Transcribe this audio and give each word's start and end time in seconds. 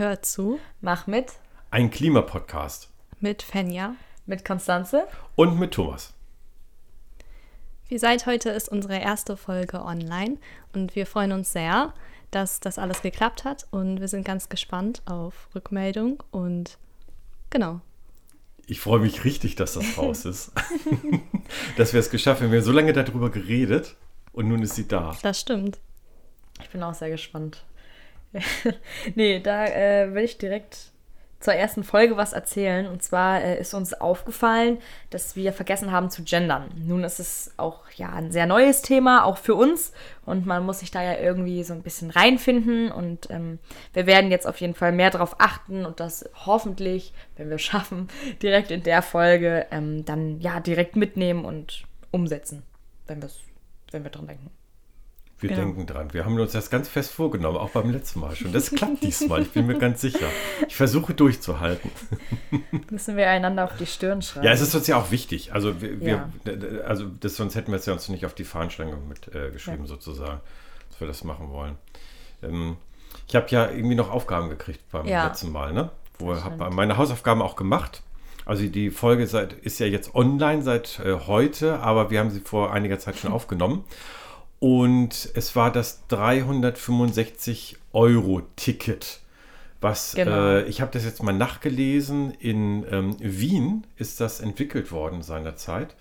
Hör 0.00 0.22
zu. 0.22 0.58
Mach 0.80 1.06
mit. 1.06 1.34
Ein 1.70 1.90
Klimapodcast. 1.90 2.88
Mit 3.18 3.42
Fenja. 3.42 3.96
Mit 4.24 4.46
Konstanze. 4.46 5.06
Und 5.36 5.58
mit 5.58 5.74
Thomas. 5.74 6.14
Wie 7.86 7.98
seit 7.98 8.24
heute 8.24 8.48
ist 8.48 8.70
unsere 8.70 8.98
erste 8.98 9.36
Folge 9.36 9.82
online 9.84 10.38
und 10.72 10.96
wir 10.96 11.04
freuen 11.04 11.32
uns 11.32 11.52
sehr, 11.52 11.92
dass 12.30 12.60
das 12.60 12.78
alles 12.78 13.02
geklappt 13.02 13.44
hat 13.44 13.66
und 13.72 14.00
wir 14.00 14.08
sind 14.08 14.24
ganz 14.24 14.48
gespannt 14.48 15.02
auf 15.04 15.50
Rückmeldung 15.54 16.22
und 16.30 16.78
genau. 17.50 17.82
Ich 18.66 18.80
freue 18.80 19.00
mich 19.00 19.24
richtig, 19.24 19.54
dass 19.56 19.74
das 19.74 19.98
raus 19.98 20.24
ist. 20.24 20.52
dass 21.76 21.92
wir 21.92 22.00
es 22.00 22.08
geschafft 22.08 22.40
haben. 22.40 22.50
Wir 22.52 22.60
haben 22.60 22.64
so 22.64 22.72
lange 22.72 22.94
darüber 22.94 23.28
geredet 23.28 23.96
und 24.32 24.48
nun 24.48 24.62
ist 24.62 24.76
sie 24.76 24.88
da. 24.88 25.14
Das 25.20 25.38
stimmt. 25.38 25.78
Ich 26.62 26.70
bin 26.70 26.82
auch 26.82 26.94
sehr 26.94 27.10
gespannt. 27.10 27.66
nee, 29.14 29.40
da 29.40 29.66
äh, 29.66 30.14
will 30.14 30.24
ich 30.24 30.38
direkt 30.38 30.90
zur 31.40 31.54
ersten 31.54 31.82
Folge 31.84 32.16
was 32.16 32.34
erzählen. 32.34 32.86
Und 32.86 33.02
zwar 33.02 33.42
äh, 33.42 33.58
ist 33.58 33.74
uns 33.74 33.94
aufgefallen, 33.94 34.78
dass 35.08 35.36
wir 35.36 35.52
vergessen 35.52 35.90
haben 35.90 36.10
zu 36.10 36.22
gendern. 36.22 36.70
Nun 36.76 37.02
ist 37.02 37.18
es 37.18 37.52
auch 37.56 37.90
ja 37.96 38.10
ein 38.10 38.30
sehr 38.30 38.46
neues 38.46 38.82
Thema, 38.82 39.24
auch 39.24 39.38
für 39.38 39.54
uns. 39.54 39.92
Und 40.26 40.46
man 40.46 40.64
muss 40.64 40.80
sich 40.80 40.90
da 40.90 41.02
ja 41.02 41.18
irgendwie 41.18 41.64
so 41.64 41.72
ein 41.72 41.82
bisschen 41.82 42.10
reinfinden. 42.10 42.92
Und 42.92 43.30
ähm, 43.30 43.58
wir 43.94 44.06
werden 44.06 44.30
jetzt 44.30 44.46
auf 44.46 44.60
jeden 44.60 44.74
Fall 44.74 44.92
mehr 44.92 45.10
darauf 45.10 45.36
achten 45.40 45.86
und 45.86 45.98
das 45.98 46.28
hoffentlich, 46.46 47.14
wenn 47.36 47.48
wir 47.48 47.56
es 47.56 47.62
schaffen, 47.70 48.08
direkt 48.42 48.70
in 48.70 48.82
der 48.82 49.02
Folge 49.02 49.66
ähm, 49.70 50.04
dann 50.04 50.40
ja 50.40 50.60
direkt 50.60 50.94
mitnehmen 50.94 51.44
und 51.44 51.84
umsetzen, 52.10 52.62
wenn, 53.06 53.24
wenn 53.92 54.04
wir 54.04 54.10
dran 54.10 54.26
denken. 54.26 54.50
Wir 55.40 55.48
genau. 55.50 55.62
denken 55.62 55.86
dran. 55.86 56.12
Wir 56.12 56.26
haben 56.26 56.38
uns 56.38 56.52
das 56.52 56.68
ganz 56.68 56.88
fest 56.88 57.12
vorgenommen, 57.12 57.56
auch 57.56 57.70
beim 57.70 57.90
letzten 57.90 58.20
Mal 58.20 58.36
schon. 58.36 58.52
Das 58.52 58.70
klappt 58.70 59.02
diesmal, 59.02 59.42
ich 59.42 59.50
bin 59.50 59.66
mir 59.66 59.78
ganz 59.78 60.02
sicher. 60.02 60.26
Ich 60.68 60.76
versuche 60.76 61.14
durchzuhalten. 61.14 61.90
Müssen 62.90 63.16
wir 63.16 63.28
einander 63.30 63.64
auf 63.64 63.76
die 63.78 63.86
Stirn 63.86 64.20
schreiben. 64.20 64.44
Ja, 64.44 64.52
es 64.52 64.60
ist 64.60 64.74
uns 64.74 64.86
ja 64.86 64.96
auch 64.96 65.10
wichtig. 65.10 65.54
Also, 65.54 65.80
wir, 65.80 65.96
ja. 66.00 66.28
wir 66.44 66.86
also 66.86 67.06
das, 67.06 67.36
sonst 67.36 67.54
hätten 67.54 67.72
wir 67.72 67.78
es 67.78 67.86
ja 67.86 67.94
uns 67.94 68.08
nicht 68.10 68.26
auf 68.26 68.34
die 68.34 68.44
Fahnenstange 68.44 68.96
mitgeschrieben, 68.96 69.80
äh, 69.80 69.82
ja. 69.84 69.86
sozusagen, 69.86 70.40
dass 70.90 71.00
wir 71.00 71.06
das 71.06 71.24
machen 71.24 71.50
wollen. 71.50 71.76
Ähm, 72.42 72.76
ich 73.26 73.34
habe 73.34 73.46
ja 73.48 73.70
irgendwie 73.70 73.96
noch 73.96 74.10
Aufgaben 74.10 74.50
gekriegt 74.50 74.80
beim 74.90 75.06
ja. 75.06 75.26
letzten 75.26 75.52
Mal, 75.52 75.72
ne? 75.72 75.90
Wo 76.18 76.34
ich 76.34 76.44
habe 76.44 76.70
meine 76.70 76.98
Hausaufgaben 76.98 77.40
auch 77.40 77.56
gemacht. 77.56 78.02
Also 78.44 78.66
die 78.66 78.90
Folge 78.90 79.26
seit, 79.26 79.52
ist 79.52 79.78
ja 79.78 79.86
jetzt 79.86 80.14
online 80.14 80.62
seit 80.62 80.98
äh, 80.98 81.14
heute, 81.26 81.78
aber 81.80 82.10
wir 82.10 82.20
haben 82.20 82.30
sie 82.30 82.40
vor 82.40 82.72
einiger 82.72 82.98
Zeit 82.98 83.16
schon 83.16 83.32
aufgenommen. 83.32 83.84
Und 84.60 85.30
es 85.34 85.56
war 85.56 85.72
das 85.72 86.06
365 86.08 87.78
Euro 87.92 88.42
Ticket. 88.56 89.20
Was 89.80 90.14
genau. 90.14 90.30
äh, 90.30 90.62
ich 90.64 90.82
habe 90.82 90.92
das 90.92 91.04
jetzt 91.04 91.22
mal 91.22 91.32
nachgelesen. 91.32 92.32
In 92.32 92.84
ähm, 92.90 93.16
Wien 93.18 93.86
ist 93.96 94.20
das 94.20 94.40
entwickelt 94.40 94.92
worden 94.92 95.22
seinerzeit. 95.22 95.96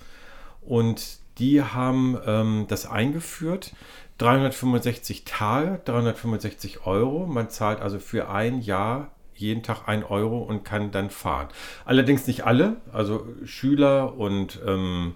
Und 0.61 1.19
die 1.37 1.63
haben 1.63 2.17
ähm, 2.25 2.65
das 2.67 2.85
eingeführt. 2.85 3.73
365 4.17 5.23
Tage, 5.23 5.79
365 5.85 6.85
Euro. 6.85 7.25
Man 7.25 7.49
zahlt 7.49 7.79
also 7.79 7.99
für 7.99 8.29
ein 8.29 8.59
Jahr 8.59 9.11
jeden 9.35 9.63
Tag 9.63 9.87
ein 9.87 10.03
Euro 10.03 10.39
und 10.39 10.65
kann 10.65 10.91
dann 10.91 11.09
fahren. 11.09 11.47
Allerdings 11.85 12.27
nicht 12.27 12.45
alle, 12.45 12.75
also 12.91 13.25
Schüler 13.45 14.17
und 14.17 14.59
ähm, 14.67 15.13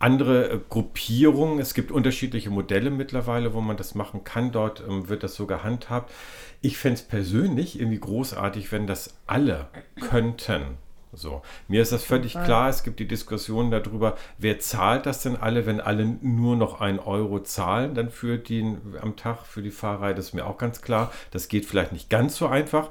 andere 0.00 0.50
äh, 0.50 0.58
Gruppierungen. 0.68 1.60
Es 1.60 1.74
gibt 1.74 1.92
unterschiedliche 1.92 2.50
Modelle 2.50 2.90
mittlerweile, 2.90 3.54
wo 3.54 3.60
man 3.60 3.76
das 3.76 3.94
machen 3.94 4.24
kann. 4.24 4.50
Dort 4.50 4.82
ähm, 4.86 5.08
wird 5.08 5.22
das 5.22 5.36
so 5.36 5.46
gehandhabt. 5.46 6.12
Ich 6.60 6.76
fände 6.76 6.94
es 6.94 7.02
persönlich 7.02 7.78
irgendwie 7.78 8.00
großartig, 8.00 8.72
wenn 8.72 8.86
das 8.86 9.14
alle 9.26 9.68
könnten. 10.00 10.78
So, 11.12 11.42
mir 11.66 11.82
ist 11.82 11.90
das 11.90 12.04
völlig 12.04 12.32
klar. 12.34 12.68
Es 12.68 12.84
gibt 12.84 13.00
die 13.00 13.08
Diskussion 13.08 13.70
darüber, 13.70 14.16
wer 14.38 14.60
zahlt 14.60 15.06
das 15.06 15.22
denn 15.22 15.36
alle, 15.36 15.66
wenn 15.66 15.80
alle 15.80 16.06
nur 16.06 16.56
noch 16.56 16.80
ein 16.80 17.00
Euro 17.00 17.40
zahlen, 17.40 17.94
dann 17.94 18.10
für 18.10 18.38
die 18.38 18.76
am 19.00 19.16
Tag 19.16 19.44
für 19.44 19.60
die 19.60 19.72
Fahrrei. 19.72 20.12
Das 20.12 20.26
ist 20.26 20.34
mir 20.34 20.46
auch 20.46 20.58
ganz 20.58 20.82
klar. 20.82 21.10
Das 21.32 21.48
geht 21.48 21.66
vielleicht 21.66 21.92
nicht 21.92 22.10
ganz 22.10 22.36
so 22.36 22.46
einfach. 22.46 22.90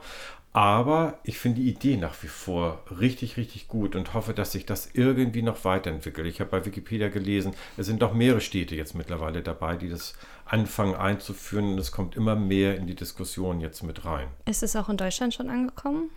Aber 0.51 1.19
ich 1.23 1.37
finde 1.37 1.61
die 1.61 1.69
Idee 1.69 1.95
nach 1.95 2.23
wie 2.23 2.27
vor 2.27 2.83
richtig, 2.99 3.37
richtig 3.37 3.67
gut 3.67 3.95
und 3.95 4.15
hoffe, 4.15 4.33
dass 4.33 4.51
sich 4.51 4.65
das 4.65 4.89
irgendwie 4.93 5.43
noch 5.43 5.63
weiterentwickelt. 5.63 6.25
Ich 6.25 6.39
habe 6.39 6.49
bei 6.49 6.65
Wikipedia 6.65 7.09
gelesen, 7.09 7.53
es 7.77 7.85
sind 7.85 8.01
doch 8.01 8.13
mehrere 8.13 8.41
Städte 8.41 8.75
jetzt 8.75 8.95
mittlerweile 8.95 9.43
dabei, 9.43 9.75
die 9.75 9.89
das 9.89 10.15
anfangen 10.45 10.95
einzuführen 10.95 11.73
und 11.73 11.77
es 11.77 11.91
kommt 11.91 12.15
immer 12.15 12.35
mehr 12.35 12.77
in 12.77 12.87
die 12.87 12.95
Diskussion 12.95 13.61
jetzt 13.61 13.83
mit 13.83 14.05
rein. 14.05 14.27
Ist 14.45 14.63
es 14.63 14.75
auch 14.75 14.89
in 14.89 14.97
Deutschland 14.97 15.35
schon 15.35 15.51
angekommen? 15.51 16.09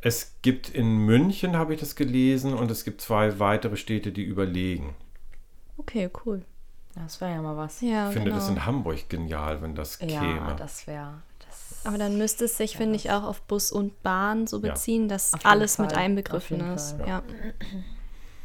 Es 0.00 0.34
gibt 0.42 0.68
in 0.68 0.98
München, 0.98 1.56
habe 1.56 1.74
ich 1.74 1.80
das 1.80 1.94
gelesen, 1.94 2.54
und 2.54 2.70
es 2.72 2.84
gibt 2.84 3.00
zwei 3.00 3.38
weitere 3.38 3.76
Städte, 3.76 4.10
die 4.10 4.24
überlegen. 4.24 4.96
Okay, 5.78 6.10
cool. 6.24 6.42
Das 6.96 7.20
wäre 7.20 7.32
ja 7.32 7.42
mal 7.42 7.56
was. 7.56 7.80
Ja, 7.82 8.08
ich 8.08 8.14
finde 8.14 8.30
genau. 8.30 8.40
das 8.40 8.48
in 8.48 8.66
Hamburg 8.66 9.08
genial, 9.08 9.62
wenn 9.62 9.74
das 9.74 9.98
ja, 10.00 10.20
käme. 10.20 10.36
Ja, 10.36 10.54
das 10.54 10.86
wäre 10.86 11.22
aber 11.86 11.98
dann 11.98 12.18
müsste 12.18 12.46
es 12.46 12.56
sich, 12.56 12.72
ja. 12.72 12.78
finde 12.78 12.96
ich, 12.96 13.10
auch 13.10 13.22
auf 13.22 13.42
Bus 13.42 13.72
und 13.72 14.02
Bahn 14.02 14.46
so 14.46 14.60
beziehen, 14.60 15.02
ja. 15.02 15.08
dass 15.08 15.32
alles 15.44 15.76
Fall. 15.76 15.86
mit 15.86 15.96
einbegriffen 15.96 16.60
ist. 16.74 16.96
Ja. 17.06 17.22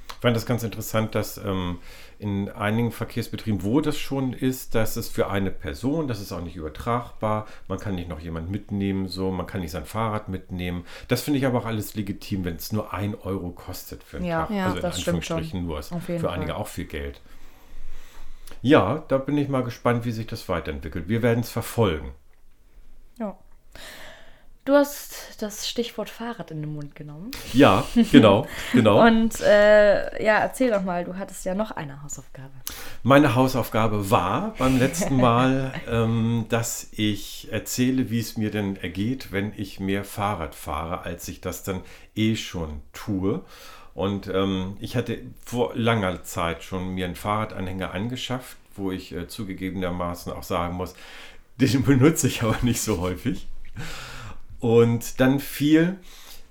Ich 0.08 0.24
fand 0.24 0.36
das 0.36 0.46
ganz 0.46 0.62
interessant, 0.62 1.16
dass 1.16 1.38
ähm, 1.38 1.80
in 2.20 2.50
einigen 2.50 2.92
Verkehrsbetrieben, 2.92 3.64
wo 3.64 3.82
das 3.82 3.98
schon 3.98 4.34
ist, 4.34 4.76
dass 4.76 4.96
es 4.96 5.10
für 5.10 5.32
eine 5.32 5.50
Person, 5.50 6.08
das 6.08 6.22
ist 6.22 6.32
auch 6.32 6.42
nicht 6.42 6.56
übertragbar, 6.56 7.48
man 7.68 7.80
kann 7.80 7.96
nicht 7.96 8.08
noch 8.08 8.20
jemand 8.20 8.52
mitnehmen, 8.52 9.08
so, 9.08 9.32
man 9.32 9.48
kann 9.48 9.62
nicht 9.62 9.72
sein 9.72 9.86
Fahrrad 9.86 10.30
mitnehmen. 10.30 10.86
Das 11.08 11.24
finde 11.24 11.40
ich 11.40 11.48
aber 11.48 11.58
auch 11.58 11.66
alles 11.66 11.96
legitim, 11.96 12.46
wenn 12.46 12.58
es 12.58 12.72
nur 12.72 12.94
ein 12.94 13.16
Euro 13.16 13.50
kostet 13.50 14.04
für 14.04 14.18
einen 14.18 14.28
ja, 14.28 14.46
Tag. 14.46 14.56
Ja, 14.56 14.66
also 14.66 14.76
in 14.76 14.82
das 14.84 14.98
Anführungsstrichen 14.98 15.66
nur, 15.66 15.80
ist 15.80 15.92
für 16.06 16.30
einige 16.30 16.56
auch 16.56 16.68
viel 16.68 16.86
Geld. 16.86 17.20
Ja, 18.62 19.04
da 19.08 19.18
bin 19.18 19.40
ich 19.40 19.50
mal 19.50 19.64
gespannt, 19.64 20.06
wie 20.06 20.12
sich 20.12 20.28
das 20.28 20.48
weiterentwickelt. 20.48 21.10
Wir 21.10 21.24
werden 21.24 21.40
es 21.40 21.50
verfolgen. 21.50 22.12
Du 24.64 24.74
hast 24.74 25.42
das 25.42 25.68
Stichwort 25.68 26.08
Fahrrad 26.08 26.52
in 26.52 26.62
den 26.62 26.72
Mund 26.72 26.94
genommen. 26.94 27.32
Ja, 27.52 27.84
genau, 28.12 28.48
genau. 28.74 29.04
Und 29.04 29.42
äh, 29.42 30.24
ja, 30.24 30.38
erzähl 30.38 30.70
doch 30.70 30.84
mal, 30.84 31.04
du 31.04 31.18
hattest 31.18 31.46
ja 31.46 31.56
noch 31.56 31.72
eine 31.72 32.04
Hausaufgabe. 32.04 32.52
Meine 33.02 33.34
Hausaufgabe 33.34 34.12
war 34.12 34.54
beim 34.60 34.78
letzten 34.78 35.18
Mal, 35.18 35.74
ähm, 35.90 36.46
dass 36.50 36.88
ich 36.92 37.48
erzähle, 37.52 38.12
wie 38.12 38.20
es 38.20 38.38
mir 38.38 38.52
denn 38.52 38.76
ergeht, 38.76 39.32
wenn 39.32 39.52
ich 39.58 39.80
mehr 39.80 40.04
Fahrrad 40.04 40.54
fahre, 40.54 41.02
als 41.02 41.28
ich 41.28 41.42
das 41.42 41.64
dann 41.64 41.82
eh 42.16 42.36
schon 42.36 42.82
tue. 42.94 43.42
Und 43.96 44.28
ähm, 44.28 44.78
ich 44.80 44.96
hatte 44.96 45.18
vor 45.44 45.72
langer 45.74 46.24
Zeit 46.24 46.62
schon 46.62 46.94
mir 46.94 47.06
einen 47.06 47.16
Fahrradanhänger 47.16 47.96
angeschafft, 47.96 48.58
wo 48.76 48.92
ich 48.92 49.12
äh, 49.12 49.28
zugegebenermaßen 49.28 50.32
auch 50.32 50.44
sagen 50.44 50.76
muss, 50.76 50.94
den 51.58 51.82
benutze 51.84 52.28
ich 52.28 52.44
aber 52.44 52.58
nicht 52.62 52.82
so 52.82 53.00
häufig. 53.02 53.48
Und 54.62 55.20
dann 55.20 55.40
fiel 55.40 55.98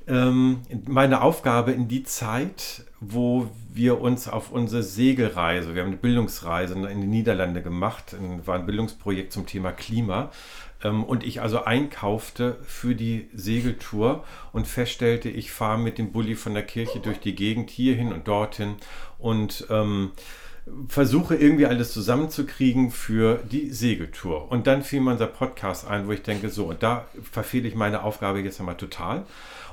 ähm, 0.06 0.62
meine 0.87 1.22
Aufgabe 1.22 1.71
in 1.71 1.87
die 1.88 2.03
Zeit, 2.03 2.84
wo 2.98 3.48
wir 3.72 4.00
uns 4.00 4.28
auf 4.28 4.50
unsere 4.50 4.82
Segelreise, 4.82 5.75
wir 5.75 5.82
haben 5.82 5.91
eine 5.91 5.97
Bildungsreise 5.97 6.75
in 6.75 7.00
die 7.00 7.06
Niederlande 7.06 7.62
gemacht, 7.62 8.16
war 8.44 8.56
ein 8.56 8.66
Bildungsprojekt 8.66 9.32
zum 9.32 9.47
Thema 9.47 9.71
Klima. 9.71 10.31
Ähm, 10.82 11.04
und 11.04 11.25
ich 11.25 11.41
also 11.41 11.65
einkaufte 11.65 12.59
für 12.65 12.97
die 12.97 13.28
Segeltour 13.32 14.25
und 14.53 14.66
feststellte, 14.66 15.28
ich 15.28 15.53
fahre 15.53 15.78
mit 15.78 15.97
dem 15.98 16.10
Bulli 16.10 16.34
von 16.34 16.54
der 16.54 16.65
Kirche 16.65 16.98
durch 16.98 17.21
die 17.21 17.37
Gegend 17.37 17.71
hierhin 17.71 18.12
und 18.12 18.27
dorthin 18.27 18.75
und 19.19 19.66
ähm, 19.71 20.10
versuche 20.88 21.34
irgendwie 21.37 21.66
alles 21.66 21.93
zusammenzukriegen 21.93 22.91
für 22.91 23.37
die 23.50 23.71
Segeltour. 23.71 24.50
Und 24.50 24.66
dann 24.66 24.82
fiel 24.82 25.00
mir 25.00 25.12
unser 25.12 25.26
Podcast 25.26 25.87
ein, 25.87 26.06
wo 26.06 26.12
ich 26.12 26.22
denke, 26.22 26.48
so, 26.48 26.66
und 26.66 26.82
da 26.82 27.06
verfehle 27.31 27.69
ich 27.69 27.75
meine 27.75 28.03
Aufgabe 28.03 28.41
jetzt 28.41 28.60
einmal 28.60 28.76
total. 28.76 29.24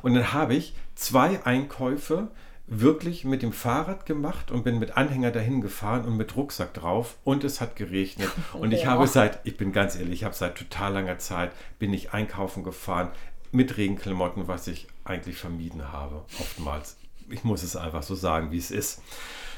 Und 0.01 0.13
dann 0.13 0.34
habe 0.34 0.56
ich 0.56 0.74
zwei 0.95 1.44
Einkäufe 1.45 2.30
wirklich 2.68 3.24
mit 3.24 3.42
dem 3.44 3.54
Fahrrad 3.54 4.06
gemacht 4.06 4.51
und 4.51 4.63
bin 4.63 4.78
mit 4.78 4.98
Anhänger 4.98 5.31
dahin 5.31 5.62
gefahren 5.62 6.06
und 6.06 6.18
mit 6.18 6.36
Rucksack 6.36 6.74
drauf 6.74 7.16
und 7.24 7.45
es 7.45 7.62
hat 7.62 7.78
geregnet 7.78 8.30
und 8.54 8.74
ich 8.74 8.83
ja. 8.83 8.92
habe 8.92 9.07
seit, 9.07 9.40
ich 9.45 9.56
bin 9.56 9.72
ganz 9.72 9.95
ehrlich, 9.95 10.16
ich 10.16 10.24
habe 10.25 10.36
seit 10.36 10.57
total 10.57 10.94
langer 10.94 11.18
Zeit, 11.18 11.51
bin 11.80 11.94
ich 11.94 12.12
einkaufen 12.12 12.63
gefahren 12.63 13.10
mit 13.54 13.78
Regenklamotten, 13.78 14.50
was 14.50 14.68
ich 14.68 14.88
eigentlich 15.06 15.38
vermieden 15.38 15.94
habe, 15.94 16.25
oftmals. 16.40 16.98
Ich 17.30 17.45
muss 17.45 17.63
es 17.63 17.78
einfach 17.78 18.04
so 18.04 18.16
sagen, 18.16 18.51
wie 18.51 18.57
es 18.57 18.72
ist. 18.72 19.01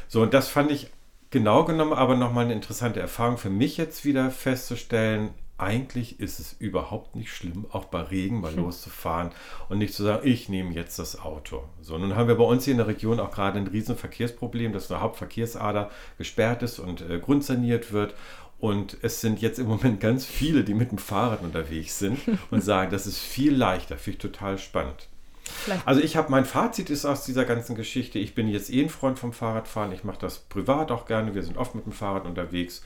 So, 0.07 0.21
und 0.21 0.35
das 0.35 0.47
fand 0.47 0.69
ich 0.69 0.91
genau 1.29 1.65
genommen 1.65 1.93
aber 1.93 2.15
nochmal 2.15 2.45
eine 2.45 2.53
interessante 2.53 2.99
Erfahrung 2.99 3.37
für 3.37 3.49
mich 3.49 3.77
jetzt 3.77 4.05
wieder 4.05 4.31
festzustellen, 4.31 5.33
eigentlich 5.59 6.19
ist 6.19 6.39
es 6.39 6.53
überhaupt 6.53 7.15
nicht 7.15 7.31
schlimm, 7.31 7.65
auch 7.71 7.85
bei 7.85 8.01
Regen 8.01 8.39
mal 8.39 8.53
hm. 8.53 8.63
loszufahren 8.63 9.31
und 9.67 9.79
nicht 9.79 9.93
zu 9.93 10.03
sagen, 10.03 10.27
ich 10.27 10.49
nehme 10.49 10.73
jetzt 10.73 10.97
das 10.99 11.19
Auto. 11.19 11.63
So, 11.81 11.97
nun 11.97 12.15
haben 12.15 12.27
wir 12.27 12.35
bei 12.35 12.43
uns 12.43 12.63
hier 12.63 12.71
in 12.71 12.77
der 12.77 12.87
Region 12.87 13.19
auch 13.19 13.31
gerade 13.31 13.59
ein 13.59 13.67
riesen 13.67 13.97
Verkehrsproblem, 13.97 14.71
dass 14.71 14.89
eine 14.89 15.01
Hauptverkehrsader 15.01 15.89
gesperrt 16.17 16.63
ist 16.63 16.79
und 16.79 17.01
äh, 17.01 17.19
grundsaniert 17.19 17.91
wird. 17.91 18.15
Und 18.57 18.97
es 19.01 19.21
sind 19.21 19.41
jetzt 19.41 19.59
im 19.59 19.67
Moment 19.67 20.01
ganz 20.01 20.25
viele, 20.25 20.63
die 20.63 20.73
mit 20.73 20.91
dem 20.91 20.97
Fahrrad 20.97 21.41
unterwegs 21.41 21.99
sind 21.99 22.19
und 22.51 22.61
sagen, 22.61 22.91
das 22.91 23.07
ist 23.07 23.19
viel 23.19 23.53
leichter. 23.53 23.97
Finde 23.97 24.17
ich 24.17 24.21
total 24.21 24.57
spannend. 24.57 25.09
Vielleicht. 25.49 25.87
Also 25.87 26.01
ich 26.01 26.15
habe 26.15 26.31
mein 26.31 26.45
Fazit 26.45 26.89
ist 26.89 27.05
aus 27.05 27.25
dieser 27.25 27.45
ganzen 27.45 27.75
Geschichte. 27.75 28.19
Ich 28.19 28.35
bin 28.35 28.47
jetzt 28.47 28.71
eh 28.71 28.81
ein 28.81 28.89
Freund 28.89 29.19
vom 29.19 29.33
Fahrradfahren. 29.33 29.91
Ich 29.91 30.03
mache 30.03 30.19
das 30.19 30.39
privat 30.39 30.91
auch 30.91 31.05
gerne. 31.05 31.35
Wir 31.35 31.43
sind 31.43 31.57
oft 31.57 31.75
mit 31.75 31.85
dem 31.85 31.93
Fahrrad 31.93 32.25
unterwegs 32.25 32.81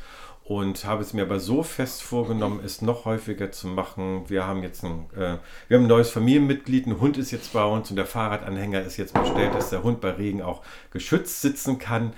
und 0.46 0.84
habe 0.84 1.02
es 1.02 1.14
mir 1.14 1.22
aber 1.22 1.40
so 1.40 1.64
fest 1.64 2.04
vorgenommen, 2.04 2.60
es 2.64 2.82
noch 2.82 3.06
häufiger 3.06 3.52
zu 3.52 3.68
machen. 3.68 4.30
Wir 4.30 4.46
haben 4.46 4.62
jetzt 4.62 4.84
ein, 4.84 5.06
äh, 5.16 5.38
wir 5.68 5.78
haben 5.78 5.86
ein 5.86 5.88
neues 5.88 6.10
Familienmitglied, 6.10 6.86
ein 6.86 7.00
Hund 7.00 7.18
ist 7.18 7.32
jetzt 7.32 7.54
bei 7.54 7.64
uns 7.64 7.90
und 7.90 7.96
der 7.96 8.06
Fahrradanhänger 8.06 8.82
ist 8.82 8.98
jetzt 8.98 9.14
bestellt, 9.14 9.54
dass 9.54 9.70
der 9.70 9.84
Hund 9.84 10.02
bei 10.02 10.12
Regen 10.12 10.42
auch 10.42 10.62
geschützt 10.92 11.42
sitzen 11.42 11.80
kann. 11.80 12.14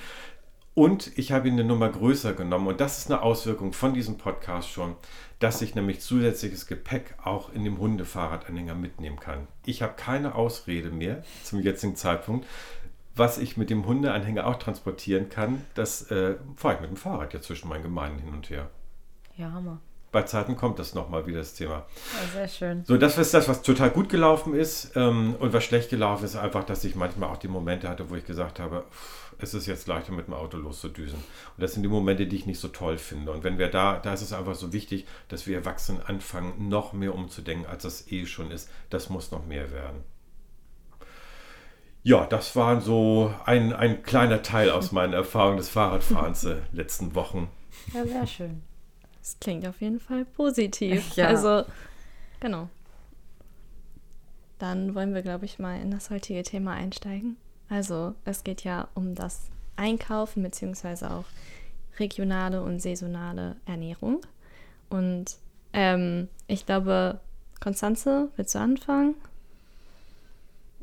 Und 0.75 1.17
ich 1.17 1.31
habe 1.31 1.47
ihn 1.47 1.53
eine 1.53 1.63
Nummer 1.63 1.89
größer 1.89 2.33
genommen 2.33 2.67
und 2.67 2.81
das 2.81 2.97
ist 2.97 3.09
eine 3.09 3.21
Auswirkung 3.21 3.71
von 3.71 3.93
diesem 3.93 4.17
Podcast 4.17 4.69
schon, 4.69 4.97
dass 5.39 5.61
ich 5.61 5.73
nämlich 5.73 6.01
zusätzliches 6.01 6.67
Gepäck 6.67 7.15
auch 7.23 7.51
in 7.53 7.63
dem 7.63 7.79
Hundefahrradanhänger 7.79 8.75
mitnehmen 8.75 9.17
kann. 9.17 9.47
Ich 9.65 9.81
habe 9.81 9.93
keine 9.95 10.35
Ausrede 10.35 10.89
mehr 10.89 11.23
zum 11.43 11.61
jetzigen 11.61 11.95
Zeitpunkt, 11.95 12.45
was 13.15 13.37
ich 13.37 13.55
mit 13.55 13.69
dem 13.69 13.85
Hundeanhänger 13.85 14.45
auch 14.45 14.57
transportieren 14.57 15.29
kann, 15.29 15.63
das 15.73 16.11
äh, 16.11 16.35
fahre 16.57 16.75
ich 16.75 16.81
mit 16.81 16.89
dem 16.89 16.97
Fahrrad 16.97 17.33
ja 17.33 17.41
zwischen 17.41 17.69
meinen 17.69 17.83
Gemeinden 17.83 18.19
hin 18.19 18.33
und 18.33 18.49
her. 18.49 18.69
Ja, 19.37 19.53
Hammer. 19.53 19.79
Bei 20.11 20.23
Zeiten 20.23 20.55
kommt 20.55 20.79
das 20.79 20.95
nochmal 20.95 21.25
wieder 21.27 21.39
das 21.39 21.55
Thema. 21.55 21.85
Ja, 22.13 22.39
sehr 22.39 22.47
schön. 22.47 22.85
So, 22.85 22.97
das 22.97 23.17
ist 23.17 23.33
das, 23.33 23.49
was 23.49 23.61
total 23.61 23.89
gut 23.89 24.07
gelaufen 24.07 24.53
ist. 24.53 24.95
Ähm, 24.95 25.35
und 25.39 25.51
was 25.51 25.65
schlecht 25.65 25.89
gelaufen 25.89 26.23
ist, 26.23 26.37
einfach, 26.37 26.63
dass 26.63 26.85
ich 26.85 26.95
manchmal 26.95 27.29
auch 27.29 27.37
die 27.37 27.49
Momente 27.49 27.89
hatte, 27.89 28.09
wo 28.09 28.15
ich 28.15 28.25
gesagt 28.25 28.61
habe, 28.61 28.85
es 29.39 29.53
ist 29.53 29.65
jetzt 29.65 29.87
leichter 29.87 30.11
mit 30.11 30.27
dem 30.27 30.33
Auto 30.33 30.57
loszudüsen. 30.57 31.19
Und 31.19 31.61
das 31.61 31.73
sind 31.73 31.83
die 31.83 31.89
Momente, 31.89 32.27
die 32.27 32.35
ich 32.35 32.45
nicht 32.45 32.59
so 32.59 32.67
toll 32.67 32.97
finde. 32.97 33.31
Und 33.31 33.43
wenn 33.43 33.57
wir 33.57 33.69
da, 33.69 33.99
da 33.99 34.13
ist 34.13 34.21
es 34.21 34.33
einfach 34.33 34.55
so 34.55 34.73
wichtig, 34.73 35.05
dass 35.27 35.47
wir 35.47 35.57
Erwachsenen 35.57 36.01
anfangen, 36.01 36.69
noch 36.69 36.93
mehr 36.93 37.13
umzudenken, 37.13 37.65
als 37.65 37.83
das 37.83 38.11
eh 38.11 38.25
schon 38.25 38.51
ist. 38.51 38.69
Das 38.89 39.09
muss 39.09 39.31
noch 39.31 39.45
mehr 39.45 39.71
werden. 39.71 40.03
Ja, 42.03 42.25
das 42.27 42.55
war 42.55 42.81
so 42.81 43.33
ein, 43.45 43.73
ein 43.73 44.03
kleiner 44.03 44.43
Teil 44.43 44.69
aus 44.69 44.91
meinen 44.91 45.13
Erfahrungen 45.13 45.57
des 45.57 45.69
Fahrradfahrens 45.69 46.41
der 46.41 46.61
letzten 46.71 47.15
Wochen. 47.15 47.49
Ja, 47.93 48.05
sehr 48.05 48.27
schön. 48.27 48.61
Das 49.19 49.37
klingt 49.39 49.67
auf 49.67 49.81
jeden 49.81 49.99
Fall 49.99 50.23
positiv. 50.23 51.15
Ja. 51.15 51.27
Also, 51.27 51.63
genau. 52.39 52.69
Dann 54.59 54.93
wollen 54.93 55.15
wir, 55.15 55.23
glaube 55.23 55.45
ich, 55.45 55.57
mal 55.57 55.81
in 55.81 55.89
das 55.89 56.11
heutige 56.11 56.43
Thema 56.43 56.73
einsteigen. 56.73 57.37
Also, 57.69 58.13
es 58.25 58.43
geht 58.43 58.63
ja 58.63 58.87
um 58.93 59.15
das 59.15 59.49
Einkaufen 59.75 60.43
beziehungsweise 60.43 61.11
auch 61.11 61.25
regionale 61.99 62.61
und 62.61 62.81
saisonale 62.81 63.55
Ernährung. 63.65 64.21
Und 64.89 65.37
ähm, 65.73 66.29
ich 66.47 66.65
glaube, 66.65 67.19
Konstanze, 67.59 68.29
willst 68.35 68.55
du 68.55 68.59
anfangen? 68.59 69.15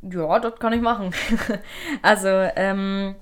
Ja, 0.03 0.41
das 0.41 0.59
kann 0.59 0.73
ich 0.73 0.83
machen. 0.83 1.15
also, 2.03 2.29
ähm, 2.29 3.15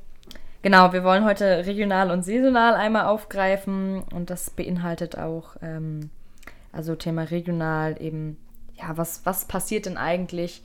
genau, 0.62 0.92
wir 0.92 1.04
wollen 1.04 1.24
heute 1.24 1.66
regional 1.66 2.10
und 2.10 2.24
saisonal 2.24 2.74
einmal 2.74 3.04
aufgreifen 3.04 4.02
und 4.14 4.30
das 4.30 4.50
beinhaltet 4.50 5.18
auch, 5.18 5.56
ähm, 5.60 6.10
also 6.72 6.94
Thema 6.94 7.24
regional 7.24 8.00
eben, 8.00 8.38
ja, 8.76 8.96
was, 8.96 9.20
was 9.24 9.44
passiert 9.44 9.84
denn 9.86 9.98
eigentlich, 9.98 10.62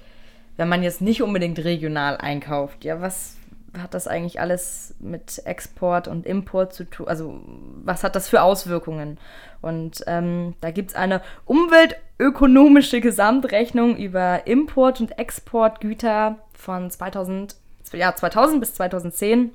wenn 0.57 0.69
man 0.69 0.83
jetzt 0.83 1.01
nicht 1.01 1.21
unbedingt 1.21 1.63
regional 1.63 2.17
einkauft? 2.17 2.83
Ja, 2.83 3.01
was 3.01 3.37
hat 3.77 3.93
das 3.93 4.07
eigentlich 4.07 4.39
alles 4.39 4.95
mit 4.99 5.41
Export 5.45 6.07
und 6.07 6.25
Import 6.25 6.73
zu 6.73 6.85
tun? 6.85 7.07
Also, 7.07 7.41
was 7.83 8.03
hat 8.03 8.15
das 8.15 8.29
für 8.29 8.41
Auswirkungen? 8.41 9.17
Und 9.61 10.03
ähm, 10.07 10.53
da 10.61 10.71
gibt 10.71 10.91
es 10.91 10.95
eine 10.95 11.21
umweltökonomische 11.45 13.01
Gesamtrechnung 13.01 13.97
über 13.97 14.47
Import- 14.47 15.01
und 15.01 15.17
Exportgüter 15.17 16.37
von 16.53 16.89
2000, 16.89 17.55
ja, 17.93 18.15
2000 18.15 18.59
bis 18.59 18.73
2010. 18.75 19.51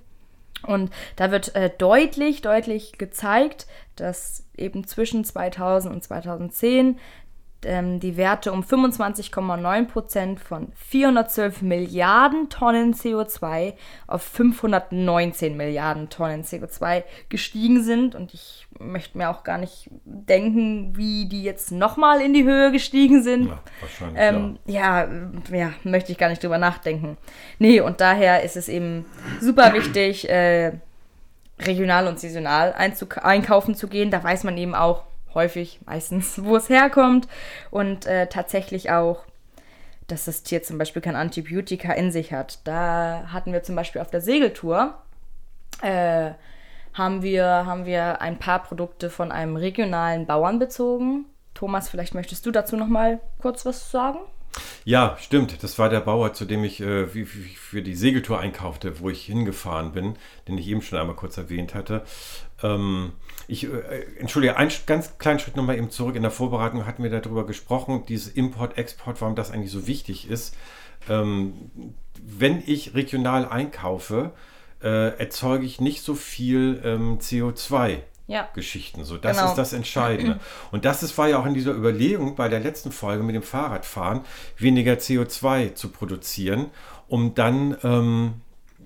Und 0.66 0.90
da 1.16 1.30
wird 1.30 1.54
äh, 1.54 1.70
deutlich, 1.78 2.42
deutlich 2.42 2.98
gezeigt, 2.98 3.66
dass 3.96 4.44
eben 4.56 4.86
zwischen 4.86 5.24
2000 5.24 5.94
und 5.94 6.04
2010 6.04 6.98
ähm, 7.64 8.00
die 8.00 8.16
Werte 8.16 8.52
um 8.52 8.62
25,9 8.62 9.86
Prozent 9.86 10.40
von 10.40 10.72
412 10.74 11.62
Milliarden 11.62 12.48
Tonnen 12.48 12.94
CO2 12.94 13.74
auf 14.06 14.22
519 14.22 15.56
Milliarden 15.56 16.08
Tonnen 16.08 16.42
CO2 16.42 17.04
gestiegen 17.28 17.82
sind. 17.82 18.14
Und 18.14 18.34
ich 18.34 18.66
möchte 18.78 19.18
mir 19.18 19.30
auch 19.30 19.44
gar 19.44 19.58
nicht 19.58 19.90
denken, 20.04 20.96
wie 20.96 21.26
die 21.26 21.42
jetzt 21.42 21.72
nochmal 21.72 22.20
in 22.20 22.32
die 22.32 22.44
Höhe 22.44 22.72
gestiegen 22.72 23.22
sind. 23.22 23.48
Ja, 23.48 23.58
wahrscheinlich. 23.80 24.22
Ähm, 24.22 24.58
ja. 24.66 25.04
ja. 25.50 25.56
ja, 25.56 25.72
möchte 25.84 26.12
ich 26.12 26.18
gar 26.18 26.28
nicht 26.28 26.42
drüber 26.42 26.58
nachdenken. 26.58 27.16
Nee, 27.58 27.80
und 27.80 28.00
daher 28.00 28.42
ist 28.42 28.56
es 28.56 28.68
eben 28.68 29.04
super 29.40 29.72
wichtig, 29.74 30.28
äh, 30.28 30.72
regional 31.60 32.06
und 32.06 32.18
saisonal 32.18 32.74
einkaufen 32.74 33.74
zu 33.74 33.88
gehen. 33.88 34.10
Da 34.10 34.24
weiß 34.24 34.44
man 34.44 34.56
eben 34.56 34.74
auch, 34.74 35.04
häufig, 35.34 35.80
meistens, 35.86 36.42
wo 36.44 36.56
es 36.56 36.68
herkommt 36.68 37.28
und 37.70 38.06
äh, 38.06 38.26
tatsächlich 38.28 38.90
auch, 38.90 39.24
dass 40.06 40.24
das 40.24 40.42
Tier 40.42 40.62
zum 40.62 40.78
Beispiel 40.78 41.02
kein 41.02 41.16
Antibiotika 41.16 41.92
in 41.92 42.10
sich 42.10 42.32
hat. 42.32 42.60
Da 42.64 43.24
hatten 43.32 43.52
wir 43.52 43.62
zum 43.62 43.76
Beispiel 43.76 44.00
auf 44.00 44.10
der 44.10 44.20
Segeltour, 44.20 44.94
äh, 45.82 46.32
haben, 46.92 47.22
wir, 47.22 47.46
haben 47.46 47.86
wir 47.86 48.20
ein 48.20 48.38
paar 48.38 48.62
Produkte 48.62 49.10
von 49.10 49.30
einem 49.30 49.56
regionalen 49.56 50.26
Bauern 50.26 50.58
bezogen. 50.58 51.26
Thomas, 51.54 51.88
vielleicht 51.88 52.14
möchtest 52.14 52.44
du 52.46 52.50
dazu 52.50 52.76
noch 52.76 52.88
mal 52.88 53.20
kurz 53.38 53.64
was 53.64 53.90
sagen? 53.90 54.18
Ja, 54.84 55.16
stimmt. 55.20 55.62
Das 55.62 55.78
war 55.78 55.88
der 55.88 56.00
Bauer, 56.00 56.32
zu 56.32 56.44
dem 56.44 56.64
ich 56.64 56.80
äh, 56.80 57.06
für 57.06 57.82
die 57.82 57.94
Segeltour 57.94 58.40
einkaufte, 58.40 59.00
wo 59.00 59.10
ich 59.10 59.24
hingefahren 59.24 59.92
bin, 59.92 60.16
den 60.48 60.58
ich 60.58 60.66
eben 60.66 60.82
schon 60.82 60.98
einmal 60.98 61.16
kurz 61.16 61.36
erwähnt 61.36 61.74
hatte. 61.74 62.02
Ähm, 62.62 63.12
ich 63.50 63.64
äh, 63.64 64.06
entschuldige, 64.18 64.56
einen 64.56 64.70
ganz 64.86 65.18
kleinen 65.18 65.38
Schritt 65.38 65.56
nochmal 65.56 65.76
eben 65.76 65.90
zurück. 65.90 66.16
In 66.16 66.22
der 66.22 66.30
Vorbereitung 66.30 66.86
hatten 66.86 67.02
wir 67.02 67.10
darüber 67.10 67.46
gesprochen, 67.46 68.04
dieses 68.08 68.28
Import-Export, 68.28 69.20
warum 69.20 69.34
das 69.34 69.50
eigentlich 69.50 69.72
so 69.72 69.86
wichtig 69.86 70.30
ist. 70.30 70.56
Ähm, 71.08 71.54
wenn 72.22 72.62
ich 72.64 72.94
regional 72.94 73.48
einkaufe, 73.48 74.32
äh, 74.82 75.18
erzeuge 75.18 75.64
ich 75.64 75.80
nicht 75.80 76.02
so 76.02 76.14
viel 76.14 76.80
ähm, 76.84 77.18
CO2 77.18 77.98
ja. 78.30 78.48
Geschichten. 78.54 79.04
So, 79.04 79.16
das 79.16 79.36
genau. 79.36 79.50
ist 79.50 79.56
das 79.56 79.72
Entscheidende. 79.72 80.38
Und 80.70 80.84
das 80.84 81.02
ist, 81.02 81.18
war 81.18 81.28
ja 81.28 81.38
auch 81.38 81.46
in 81.46 81.54
dieser 81.54 81.72
Überlegung 81.72 82.36
bei 82.36 82.48
der 82.48 82.60
letzten 82.60 82.92
Folge 82.92 83.24
mit 83.24 83.34
dem 83.34 83.42
Fahrradfahren, 83.42 84.20
weniger 84.56 84.94
CO2 84.94 85.74
zu 85.74 85.88
produzieren, 85.88 86.70
um 87.08 87.34
dann, 87.34 87.76
ähm, 87.82 88.34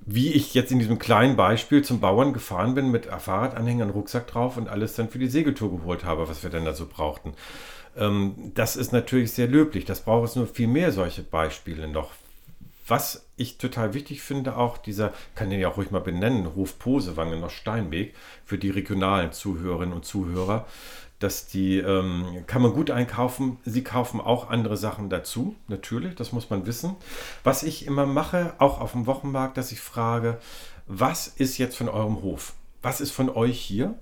wie 0.06 0.32
ich 0.32 0.54
jetzt 0.54 0.70
in 0.70 0.78
diesem 0.78 0.98
kleinen 0.98 1.36
Beispiel 1.36 1.82
zum 1.82 2.00
Bauern 2.00 2.32
gefahren 2.32 2.74
bin, 2.74 2.90
mit 2.90 3.06
Fahrradanhängern, 3.06 3.90
Rucksack 3.90 4.26
drauf 4.26 4.56
und 4.56 4.68
alles 4.68 4.94
dann 4.94 5.08
für 5.08 5.18
die 5.18 5.28
Segeltour 5.28 5.70
geholt 5.70 6.04
habe, 6.04 6.28
was 6.28 6.42
wir 6.42 6.50
dann 6.50 6.64
da 6.64 6.74
so 6.74 6.86
brauchten. 6.86 7.34
Ähm, 7.96 8.52
das 8.54 8.76
ist 8.76 8.92
natürlich 8.92 9.32
sehr 9.32 9.48
löblich. 9.48 9.84
Das 9.84 10.02
braucht 10.02 10.28
es 10.28 10.36
nur 10.36 10.46
viel 10.46 10.68
mehr 10.68 10.92
solche 10.92 11.22
Beispiele 11.22 11.88
noch, 11.88 12.10
was 12.86 13.26
ich 13.36 13.56
total 13.56 13.94
wichtig 13.94 14.20
finde, 14.20 14.56
auch 14.56 14.76
dieser, 14.76 15.14
kann 15.34 15.48
den 15.48 15.58
ja 15.58 15.68
auch 15.68 15.78
ruhig 15.78 15.90
mal 15.90 16.00
benennen, 16.00 16.54
Hof 16.54 16.78
Posewangen 16.78 17.40
noch 17.40 17.50
Steinweg, 17.50 18.14
für 18.44 18.58
die 18.58 18.70
regionalen 18.70 19.32
Zuhörerinnen 19.32 19.94
und 19.94 20.04
Zuhörer, 20.04 20.66
dass 21.18 21.46
die, 21.46 21.78
ähm, 21.78 22.44
kann 22.46 22.62
man 22.62 22.72
gut 22.72 22.90
einkaufen. 22.90 23.58
Sie 23.64 23.84
kaufen 23.84 24.20
auch 24.20 24.50
andere 24.50 24.76
Sachen 24.76 25.10
dazu, 25.10 25.54
natürlich, 25.68 26.14
das 26.14 26.32
muss 26.32 26.50
man 26.50 26.66
wissen. 26.66 26.96
Was 27.42 27.62
ich 27.62 27.86
immer 27.86 28.06
mache, 28.06 28.54
auch 28.58 28.80
auf 28.80 28.92
dem 28.92 29.06
Wochenmarkt, 29.06 29.56
dass 29.56 29.72
ich 29.72 29.80
frage, 29.80 30.38
was 30.86 31.28
ist 31.28 31.58
jetzt 31.58 31.76
von 31.76 31.88
eurem 31.88 32.22
Hof? 32.22 32.54
Was 32.82 33.00
ist 33.00 33.12
von 33.12 33.30
euch 33.30 33.60
hier? 33.60 33.94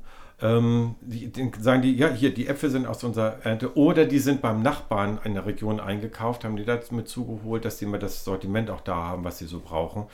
ähm, 0.42 0.96
die, 1.00 1.30
die, 1.30 1.50
sagen 1.60 1.82
die, 1.82 1.94
ja, 1.96 2.08
hier, 2.08 2.34
die 2.34 2.48
Äpfel 2.48 2.70
sind 2.70 2.86
aus 2.86 3.04
unserer 3.04 3.44
Ernte 3.44 3.76
oder 3.76 4.04
die 4.04 4.18
sind 4.18 4.42
beim 4.42 4.60
Nachbarn 4.60 5.20
in 5.24 5.34
der 5.34 5.46
Region 5.46 5.80
eingekauft, 5.80 6.44
haben 6.44 6.56
die 6.56 6.64
das 6.64 6.90
mit 6.90 7.08
zugeholt, 7.08 7.64
dass 7.64 7.78
die 7.78 7.86
mal 7.86 7.98
das 7.98 8.24
Sortiment 8.24 8.68
auch 8.68 8.80
da 8.80 8.96
haben, 8.96 9.24
was 9.24 9.38
sie 9.38 9.46
so 9.46 9.60
brauchen. 9.60 10.06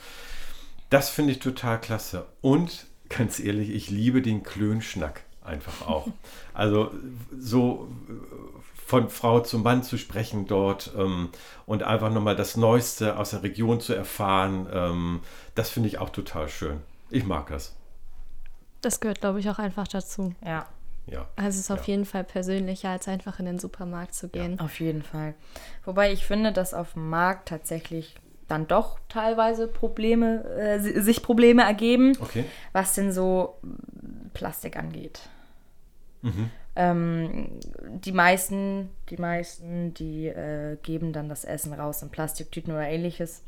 Das 0.89 1.09
finde 1.09 1.33
ich 1.33 1.39
total 1.39 1.81
klasse. 1.81 2.27
Und 2.41 2.85
ganz 3.09 3.39
ehrlich, 3.39 3.71
ich 3.71 3.89
liebe 3.89 4.21
den 4.21 4.43
Klönschnack 4.43 5.23
einfach 5.49 5.87
auch. 5.87 6.07
Also 6.53 6.91
so 7.37 7.89
von 8.85 9.09
Frau 9.09 9.39
zu 9.41 9.59
Mann 9.59 9.83
zu 9.83 9.97
sprechen 9.97 10.47
dort 10.47 10.91
ähm, 10.97 11.29
und 11.65 11.83
einfach 11.83 12.11
nochmal 12.11 12.35
das 12.35 12.57
Neueste 12.57 13.17
aus 13.17 13.31
der 13.31 13.43
Region 13.43 13.79
zu 13.79 13.93
erfahren, 13.93 14.67
ähm, 14.73 15.21
das 15.53 15.69
finde 15.69 15.89
ich 15.89 15.99
auch 15.99 16.09
total 16.09 16.49
schön. 16.49 16.81
Ich 17.11 17.23
mag 17.23 17.49
das. 17.49 17.75
Das 18.81 18.99
gehört, 18.99 19.21
glaube 19.21 19.39
ich, 19.39 19.49
auch 19.49 19.59
einfach 19.59 19.87
dazu. 19.87 20.33
Ja. 20.43 20.65
Ja. 21.05 21.27
Also 21.35 21.49
es 21.49 21.65
ist 21.65 21.71
auf 21.71 21.85
jeden 21.85 22.05
Fall 22.05 22.23
persönlicher, 22.23 22.89
als 22.89 23.07
einfach 23.07 23.39
in 23.39 23.45
den 23.45 23.59
Supermarkt 23.59 24.13
zu 24.13 24.29
gehen. 24.29 24.57
Ja. 24.57 24.65
Auf 24.65 24.79
jeden 24.79 25.03
Fall. 25.03 25.33
Wobei 25.83 26.11
ich 26.11 26.25
finde, 26.25 26.51
dass 26.51 26.73
auf 26.73 26.93
dem 26.93 27.09
Markt 27.09 27.49
tatsächlich 27.49 28.15
dann 28.47 28.67
doch 28.67 28.99
teilweise 29.07 29.67
Probleme, 29.67 30.43
äh, 30.45 30.79
sich 30.79 31.21
Probleme 31.21 31.63
ergeben, 31.63 32.17
okay. 32.21 32.45
was 32.73 32.95
denn 32.95 33.11
so 33.11 33.59
Plastik 34.33 34.77
angeht. 34.77 35.21
Mhm. 36.21 36.49
Ähm, 36.75 37.59
die 37.89 38.11
meisten, 38.11 38.89
die 39.09 39.17
meisten, 39.17 39.93
die 39.93 40.27
äh, 40.27 40.77
geben 40.81 41.13
dann 41.13 41.29
das 41.29 41.45
Essen 41.45 41.73
raus 41.73 42.01
in 42.01 42.09
Plastiktüten 42.09 42.73
oder 42.73 42.87
ähnliches. 42.87 43.43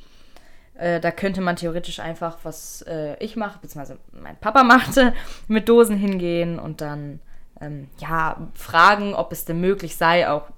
Äh, 0.76 1.00
da 1.00 1.12
könnte 1.12 1.42
man 1.42 1.56
theoretisch 1.56 2.00
einfach, 2.00 2.40
was 2.44 2.82
äh, 2.84 3.16
ich 3.24 3.36
mache, 3.36 3.60
beziehungsweise 3.60 4.00
mein 4.12 4.38
Papa 4.38 4.64
machte, 4.66 5.14
mit 5.48 5.70
Dosen 5.70 5.98
hingehen 5.98 6.60
und 6.60 6.82
dann 6.82 7.20
ähm, 7.62 7.88
ja, 8.00 8.48
fragen, 8.54 9.14
ob 9.14 9.32
es 9.32 9.46
denn 9.46 9.62
möglich 9.62 9.96
sei, 9.96 10.30
auch 10.30 10.50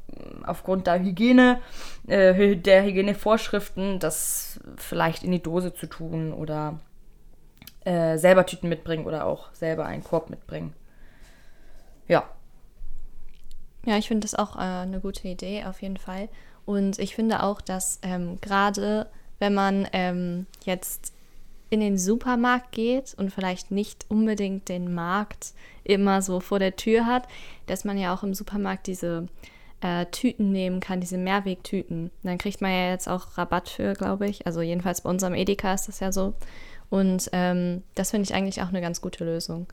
aufgrund 0.45 0.87
der 0.87 0.99
Hygiene, 0.99 1.59
äh, 2.07 2.55
der 2.55 2.83
Hygienevorschriften, 2.83 3.99
das 3.99 4.59
vielleicht 4.77 5.23
in 5.23 5.31
die 5.31 5.41
Dose 5.43 5.73
zu 5.73 5.87
tun 5.87 6.33
oder 6.33 6.79
äh, 7.83 8.17
selber 8.17 8.45
Tüten 8.45 8.69
mitbringen 8.69 9.05
oder 9.05 9.25
auch 9.25 9.53
selber 9.53 9.85
einen 9.85 10.03
Korb 10.03 10.29
mitbringen. 10.29 10.73
Ja. 12.07 12.29
Ja, 13.85 13.97
ich 13.97 14.07
finde 14.07 14.25
das 14.25 14.35
auch 14.35 14.55
äh, 14.55 14.59
eine 14.59 14.99
gute 14.99 15.27
Idee, 15.27 15.65
auf 15.65 15.81
jeden 15.81 15.97
Fall. 15.97 16.29
Und 16.65 16.99
ich 16.99 17.15
finde 17.15 17.43
auch, 17.43 17.59
dass 17.59 17.99
ähm, 18.01 18.39
gerade 18.39 19.07
wenn 19.39 19.53
man 19.53 19.87
ähm, 19.91 20.45
jetzt 20.63 21.13
in 21.69 21.79
den 21.79 21.97
Supermarkt 21.97 22.71
geht 22.71 23.13
und 23.17 23.31
vielleicht 23.31 23.71
nicht 23.71 24.05
unbedingt 24.07 24.69
den 24.69 24.93
Markt 24.93 25.53
immer 25.83 26.21
so 26.21 26.39
vor 26.39 26.59
der 26.59 26.75
Tür 26.75 27.05
hat, 27.05 27.27
dass 27.65 27.83
man 27.83 27.97
ja 27.97 28.13
auch 28.13 28.23
im 28.23 28.33
Supermarkt 28.33 28.87
diese 28.87 29.27
äh, 29.81 30.05
Tüten 30.05 30.51
nehmen 30.51 30.79
kann, 30.79 31.01
diese 31.01 31.17
Mehrwegtüten. 31.17 32.11
Dann 32.21 32.37
kriegt 32.37 32.61
man 32.61 32.71
ja 32.71 32.91
jetzt 32.91 33.09
auch 33.09 33.37
Rabatt 33.37 33.69
für, 33.69 33.93
glaube 33.93 34.27
ich. 34.27 34.45
Also 34.45 34.61
jedenfalls 34.61 35.01
bei 35.01 35.09
unserem 35.09 35.33
Edeka 35.33 35.73
ist 35.73 35.87
das 35.87 35.99
ja 35.99 36.11
so. 36.11 36.33
Und 36.89 37.29
ähm, 37.33 37.83
das 37.95 38.11
finde 38.11 38.25
ich 38.29 38.35
eigentlich 38.35 38.61
auch 38.61 38.69
eine 38.69 38.81
ganz 38.81 39.01
gute 39.01 39.25
Lösung. 39.25 39.67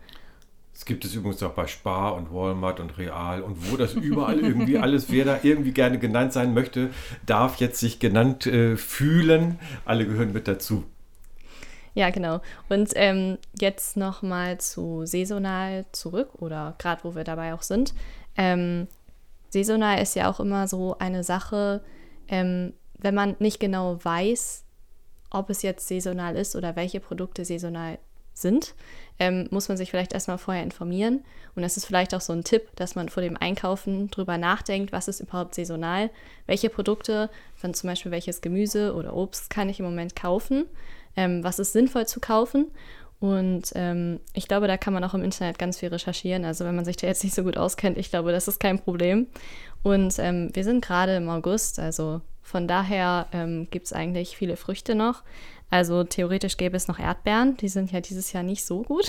Es 0.72 0.84
gibt 0.84 1.04
es 1.04 1.14
übrigens 1.14 1.42
auch 1.42 1.52
bei 1.52 1.66
Spar 1.66 2.14
und 2.14 2.32
Walmart 2.32 2.80
und 2.80 2.96
Real 2.96 3.42
und 3.42 3.70
wo 3.70 3.76
das 3.76 3.94
überall 3.94 4.40
irgendwie 4.40 4.78
alles, 4.82 5.10
wer 5.10 5.24
da 5.24 5.38
irgendwie 5.42 5.72
gerne 5.72 5.98
genannt 5.98 6.32
sein 6.32 6.54
möchte, 6.54 6.90
darf 7.26 7.56
jetzt 7.56 7.80
sich 7.80 7.98
genannt 7.98 8.46
äh, 8.46 8.76
fühlen. 8.76 9.58
Alle 9.84 10.06
gehören 10.06 10.32
mit 10.32 10.48
dazu. 10.48 10.84
Ja, 11.94 12.10
genau. 12.10 12.40
Und 12.68 12.92
ähm, 12.94 13.38
jetzt 13.58 13.96
nochmal 13.96 14.58
zu 14.58 15.04
saisonal 15.06 15.86
zurück 15.92 16.30
oder 16.38 16.74
gerade 16.78 17.04
wo 17.04 17.14
wir 17.14 17.24
dabei 17.24 17.52
auch 17.52 17.62
sind. 17.62 17.94
Ähm, 18.36 18.86
saisonal 19.50 20.00
ist 20.00 20.14
ja 20.14 20.30
auch 20.30 20.40
immer 20.40 20.68
so 20.68 20.96
eine 20.98 21.24
Sache, 21.24 21.82
ähm, 22.28 22.72
wenn 22.96 23.14
man 23.14 23.36
nicht 23.38 23.60
genau 23.60 23.98
weiß, 24.02 24.64
ob 25.30 25.50
es 25.50 25.62
jetzt 25.62 25.88
saisonal 25.88 26.36
ist 26.36 26.54
oder 26.56 26.76
welche 26.76 27.00
Produkte 27.00 27.44
saisonal 27.44 27.98
sind, 28.34 28.74
ähm, 29.20 29.46
muss 29.50 29.68
man 29.68 29.76
sich 29.76 29.90
vielleicht 29.90 30.12
erstmal 30.12 30.38
vorher 30.38 30.64
informieren. 30.64 31.22
Und 31.54 31.62
das 31.62 31.76
ist 31.76 31.84
vielleicht 31.84 32.14
auch 32.14 32.20
so 32.20 32.32
ein 32.32 32.42
Tipp, 32.42 32.74
dass 32.76 32.96
man 32.96 33.08
vor 33.08 33.22
dem 33.22 33.36
Einkaufen 33.36 34.10
drüber 34.10 34.38
nachdenkt, 34.38 34.92
was 34.92 35.06
ist 35.06 35.20
überhaupt 35.20 35.54
saisonal, 35.54 36.10
welche 36.46 36.70
Produkte, 36.70 37.30
dann 37.62 37.74
zum 37.74 37.88
Beispiel 37.88 38.10
welches 38.10 38.40
Gemüse 38.40 38.94
oder 38.94 39.14
Obst 39.14 39.50
kann 39.50 39.68
ich 39.68 39.78
im 39.78 39.84
Moment 39.84 40.16
kaufen 40.16 40.66
ähm, 41.16 41.42
was 41.44 41.58
ist 41.58 41.72
sinnvoll 41.72 42.06
zu 42.06 42.20
kaufen. 42.20 42.70
Und 43.18 43.72
ähm, 43.74 44.20
ich 44.32 44.48
glaube, 44.48 44.66
da 44.66 44.78
kann 44.78 44.94
man 44.94 45.04
auch 45.04 45.12
im 45.12 45.22
Internet 45.22 45.58
ganz 45.58 45.78
viel 45.78 45.90
recherchieren. 45.90 46.44
Also 46.44 46.64
wenn 46.64 46.74
man 46.74 46.86
sich 46.86 46.96
da 46.96 47.06
jetzt 47.06 47.22
nicht 47.22 47.34
so 47.34 47.42
gut 47.42 47.58
auskennt, 47.58 47.98
ich 47.98 48.10
glaube, 48.10 48.32
das 48.32 48.48
ist 48.48 48.60
kein 48.60 48.78
Problem. 48.78 49.26
Und 49.82 50.18
ähm, 50.18 50.50
wir 50.54 50.64
sind 50.64 50.84
gerade 50.84 51.16
im 51.16 51.28
August, 51.28 51.78
also 51.78 52.22
von 52.42 52.66
daher 52.66 53.26
ähm, 53.32 53.68
gibt 53.70 53.86
es 53.86 53.92
eigentlich 53.92 54.36
viele 54.36 54.56
Früchte 54.56 54.94
noch. 54.94 55.22
Also 55.70 56.02
theoretisch 56.02 56.56
gäbe 56.56 56.76
es 56.76 56.88
noch 56.88 56.98
Erdbeeren, 56.98 57.56
die 57.56 57.68
sind 57.68 57.92
ja 57.92 58.00
dieses 58.00 58.32
Jahr 58.32 58.42
nicht 58.42 58.64
so 58.64 58.82
gut. 58.82 59.08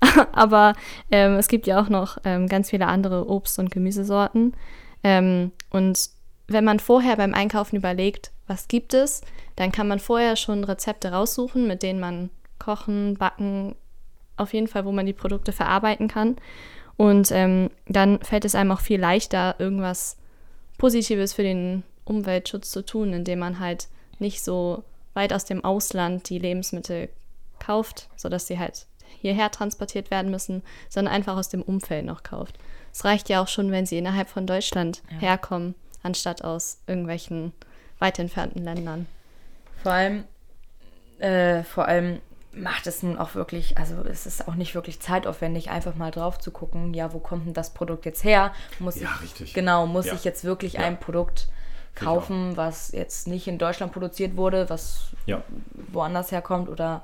Aber 0.32 0.72
ähm, 1.10 1.34
es 1.34 1.48
gibt 1.48 1.66
ja 1.66 1.80
auch 1.80 1.90
noch 1.90 2.16
ähm, 2.24 2.48
ganz 2.48 2.70
viele 2.70 2.86
andere 2.86 3.28
Obst- 3.28 3.58
und 3.58 3.70
Gemüsesorten. 3.70 4.56
Ähm, 5.04 5.52
und 5.68 6.08
wenn 6.48 6.64
man 6.64 6.80
vorher 6.80 7.16
beim 7.16 7.34
Einkaufen 7.34 7.76
überlegt, 7.76 8.32
was 8.46 8.66
gibt 8.66 8.94
es, 8.94 9.20
dann 9.56 9.72
kann 9.72 9.88
man 9.88 9.98
vorher 9.98 10.36
schon 10.36 10.64
Rezepte 10.64 11.12
raussuchen, 11.12 11.66
mit 11.66 11.82
denen 11.82 12.00
man 12.00 12.30
kochen, 12.58 13.16
backen, 13.16 13.76
auf 14.36 14.54
jeden 14.54 14.68
Fall, 14.68 14.84
wo 14.84 14.92
man 14.92 15.06
die 15.06 15.12
Produkte 15.12 15.52
verarbeiten 15.52 16.08
kann. 16.08 16.36
Und 16.96 17.30
ähm, 17.30 17.70
dann 17.86 18.20
fällt 18.22 18.44
es 18.44 18.54
einem 18.54 18.72
auch 18.72 18.80
viel 18.80 19.00
leichter, 19.00 19.56
irgendwas 19.58 20.16
Positives 20.78 21.34
für 21.34 21.42
den 21.42 21.82
Umweltschutz 22.04 22.70
zu 22.70 22.84
tun, 22.84 23.12
indem 23.12 23.38
man 23.38 23.60
halt 23.60 23.88
nicht 24.18 24.42
so 24.42 24.82
weit 25.14 25.32
aus 25.32 25.44
dem 25.44 25.64
Ausland 25.64 26.28
die 26.28 26.38
Lebensmittel 26.38 27.08
kauft, 27.58 28.08
sodass 28.16 28.46
sie 28.46 28.58
halt 28.58 28.86
hierher 29.20 29.50
transportiert 29.50 30.10
werden 30.10 30.30
müssen, 30.30 30.62
sondern 30.88 31.14
einfach 31.14 31.36
aus 31.36 31.48
dem 31.48 31.62
Umfeld 31.62 32.06
noch 32.06 32.22
kauft. 32.22 32.58
Es 32.92 33.04
reicht 33.04 33.28
ja 33.28 33.42
auch 33.42 33.48
schon, 33.48 33.70
wenn 33.70 33.86
sie 33.86 33.98
innerhalb 33.98 34.28
von 34.28 34.46
Deutschland 34.46 35.02
ja. 35.10 35.18
herkommen, 35.18 35.74
anstatt 36.02 36.42
aus 36.42 36.80
irgendwelchen 36.86 37.52
weit 37.98 38.18
entfernten 38.18 38.64
Ländern. 38.64 39.06
Vor 39.82 39.92
allem, 39.92 40.24
äh, 41.18 41.62
vor 41.62 41.86
allem 41.86 42.20
macht 42.52 42.86
es 42.86 43.02
nun 43.02 43.16
auch 43.16 43.34
wirklich, 43.34 43.78
also 43.78 44.02
es 44.02 44.26
ist 44.26 44.48
auch 44.48 44.54
nicht 44.54 44.74
wirklich 44.74 45.00
zeitaufwendig, 45.00 45.70
einfach 45.70 45.94
mal 45.94 46.10
drauf 46.10 46.38
zu 46.38 46.50
gucken, 46.50 46.94
ja, 46.94 47.12
wo 47.12 47.18
kommt 47.18 47.46
denn 47.46 47.54
das 47.54 47.72
Produkt 47.74 48.06
jetzt 48.06 48.24
her? 48.24 48.52
Muss 48.78 48.96
ja, 48.96 49.08
ich, 49.16 49.22
richtig. 49.22 49.54
Genau, 49.54 49.86
muss 49.86 50.06
ja. 50.06 50.14
ich 50.14 50.24
jetzt 50.24 50.44
wirklich 50.44 50.74
ja. 50.74 50.80
ein 50.80 50.98
Produkt 50.98 51.48
kaufen, 51.94 52.56
was 52.56 52.92
jetzt 52.92 53.26
nicht 53.26 53.46
in 53.46 53.58
Deutschland 53.58 53.92
produziert 53.92 54.36
wurde, 54.36 54.70
was 54.70 55.10
ja. 55.26 55.42
woanders 55.92 56.32
herkommt 56.32 56.68
oder 56.68 57.02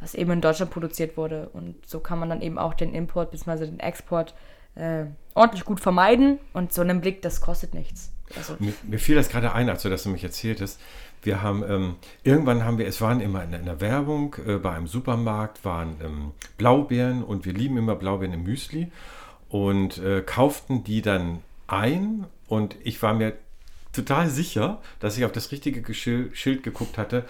was 0.00 0.14
eben 0.14 0.32
in 0.32 0.40
Deutschland 0.40 0.70
produziert 0.70 1.16
wurde. 1.16 1.48
Und 1.52 1.76
so 1.86 2.00
kann 2.00 2.18
man 2.18 2.28
dann 2.28 2.42
eben 2.42 2.58
auch 2.58 2.74
den 2.74 2.94
Import 2.94 3.30
bzw. 3.30 3.66
den 3.66 3.80
Export 3.80 4.34
äh, 4.74 5.04
ordentlich 5.34 5.64
gut 5.64 5.80
vermeiden 5.80 6.38
und 6.52 6.72
so 6.72 6.82
einen 6.82 7.00
Blick, 7.00 7.22
das 7.22 7.40
kostet 7.40 7.74
nichts. 7.74 8.10
Also 8.36 8.56
mir, 8.58 8.72
mir 8.82 8.98
fiel 8.98 9.14
das 9.14 9.28
gerade 9.28 9.52
ein, 9.52 9.68
als 9.68 9.82
du 9.82 9.88
das 9.88 10.04
nämlich 10.04 10.24
erzähltest. 10.24 10.80
Wir 11.22 11.42
haben, 11.42 11.62
ähm, 11.68 11.96
irgendwann 12.22 12.64
haben 12.64 12.78
wir, 12.78 12.86
es 12.86 13.00
waren 13.00 13.20
immer 13.20 13.42
in, 13.44 13.52
in 13.52 13.64
der 13.64 13.80
Werbung, 13.80 14.36
äh, 14.46 14.56
bei 14.56 14.72
einem 14.72 14.86
Supermarkt 14.86 15.64
waren 15.64 15.96
ähm, 16.02 16.32
Blaubeeren 16.58 17.22
und 17.22 17.44
wir 17.44 17.52
lieben 17.52 17.76
immer 17.76 17.94
Blaubeeren 17.94 18.34
im 18.34 18.42
Müsli 18.42 18.90
und 19.48 19.98
äh, 19.98 20.22
kauften 20.22 20.84
die 20.84 21.02
dann 21.02 21.40
ein 21.66 22.26
und 22.48 22.76
ich 22.82 23.02
war 23.02 23.14
mir 23.14 23.34
total 23.94 24.28
sicher, 24.28 24.80
dass 25.00 25.16
ich 25.16 25.24
auf 25.24 25.32
das 25.32 25.52
richtige 25.52 25.94
Schild 25.94 26.62
geguckt 26.62 26.98
hatte, 26.98 27.24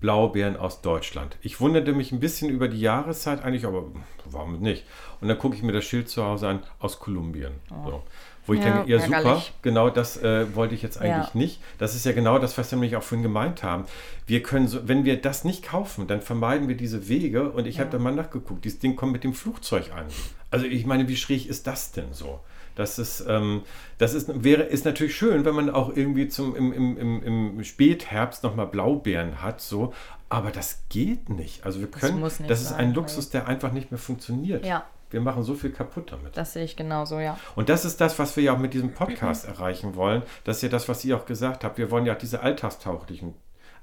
Blaubeeren 0.00 0.56
aus 0.56 0.82
Deutschland. 0.82 1.36
Ich 1.40 1.60
wunderte 1.60 1.92
mich 1.94 2.12
ein 2.12 2.20
bisschen 2.20 2.50
über 2.50 2.68
die 2.68 2.80
Jahreszeit 2.80 3.42
eigentlich, 3.42 3.64
aber 3.64 3.84
warum 4.26 4.60
nicht? 4.60 4.84
Und 5.20 5.28
dann 5.28 5.38
gucke 5.38 5.56
ich 5.56 5.62
mir 5.62 5.72
das 5.72 5.84
Schild 5.84 6.08
zu 6.08 6.22
Hause 6.22 6.48
an, 6.48 6.62
aus 6.80 6.98
Kolumbien. 6.98 7.52
Oh. 7.70 7.90
So. 7.90 8.02
Wo 8.46 8.52
ich 8.52 8.60
ja, 8.60 8.76
denke, 8.76 8.90
ja 8.90 9.00
super, 9.00 9.42
genau 9.62 9.90
das 9.90 10.22
äh, 10.22 10.54
wollte 10.54 10.74
ich 10.74 10.82
jetzt 10.82 10.98
eigentlich 10.98 11.34
ja. 11.34 11.38
nicht. 11.38 11.60
Das 11.78 11.96
ist 11.96 12.06
ja 12.06 12.12
genau 12.12 12.38
das, 12.38 12.56
was 12.56 12.70
wir 12.70 12.76
nämlich 12.76 12.94
auch 12.94 13.02
vorhin 13.02 13.24
gemeint 13.24 13.64
haben. 13.64 13.86
Wir 14.26 14.42
können, 14.42 14.68
so, 14.68 14.86
wenn 14.86 15.04
wir 15.04 15.20
das 15.20 15.44
nicht 15.44 15.64
kaufen, 15.64 16.06
dann 16.06 16.20
vermeiden 16.20 16.68
wir 16.68 16.76
diese 16.76 17.08
Wege. 17.08 17.50
Und 17.50 17.66
ich 17.66 17.76
ja. 17.76 17.80
habe 17.80 17.90
da 17.90 17.98
mal 17.98 18.14
nachgeguckt, 18.14 18.64
dieses 18.64 18.78
Ding 18.78 18.94
kommt 18.94 19.12
mit 19.12 19.24
dem 19.24 19.34
Flugzeug 19.34 19.90
an. 19.92 20.06
Also 20.50 20.66
ich 20.66 20.86
meine, 20.86 21.08
wie 21.08 21.16
schräg 21.16 21.48
ist 21.48 21.66
das 21.66 21.90
denn 21.90 22.12
so? 22.12 22.38
Das 22.76 22.98
ist, 22.98 23.24
ähm, 23.26 23.62
das 23.98 24.14
ist, 24.14 24.44
wäre, 24.44 24.62
ist 24.62 24.84
natürlich 24.84 25.16
schön, 25.16 25.44
wenn 25.44 25.54
man 25.54 25.70
auch 25.70 25.96
irgendwie 25.96 26.28
zum, 26.28 26.54
im, 26.54 26.72
im, 26.72 26.96
im, 26.98 27.22
im 27.22 27.64
Spätherbst 27.64 28.44
nochmal 28.44 28.66
Blaubeeren 28.66 29.42
hat, 29.42 29.60
so, 29.60 29.92
aber 30.28 30.50
das 30.50 30.82
geht 30.88 31.30
nicht. 31.30 31.64
Also 31.64 31.80
wir 31.80 31.90
können, 31.90 32.20
das, 32.20 32.40
das 32.46 32.60
ist 32.60 32.72
ein 32.72 32.94
Luxus, 32.94 33.30
der 33.30 33.48
einfach 33.48 33.72
nicht 33.72 33.90
mehr 33.90 33.98
funktioniert. 33.98 34.64
Ja. 34.64 34.84
Wir 35.10 35.20
machen 35.20 35.42
so 35.44 35.54
viel 35.54 35.70
kaputt 35.70 36.12
damit. 36.12 36.36
Das 36.36 36.52
sehe 36.52 36.64
ich 36.64 36.76
genauso, 36.76 37.20
ja. 37.20 37.38
Und 37.54 37.68
das 37.68 37.84
ist 37.84 38.00
das, 38.00 38.18
was 38.18 38.36
wir 38.36 38.42
ja 38.44 38.52
auch 38.52 38.58
mit 38.58 38.74
diesem 38.74 38.92
Podcast 38.92 39.44
erreichen 39.48 39.94
wollen. 39.94 40.22
Das 40.44 40.56
ist 40.56 40.62
ja 40.62 40.68
das, 40.68 40.88
was 40.88 41.04
ihr 41.04 41.16
auch 41.16 41.26
gesagt 41.26 41.64
habt. 41.64 41.78
Wir 41.78 41.90
wollen 41.90 42.06
ja 42.06 42.14
diese 42.14 42.40
alltagstauglichen, 42.40 43.34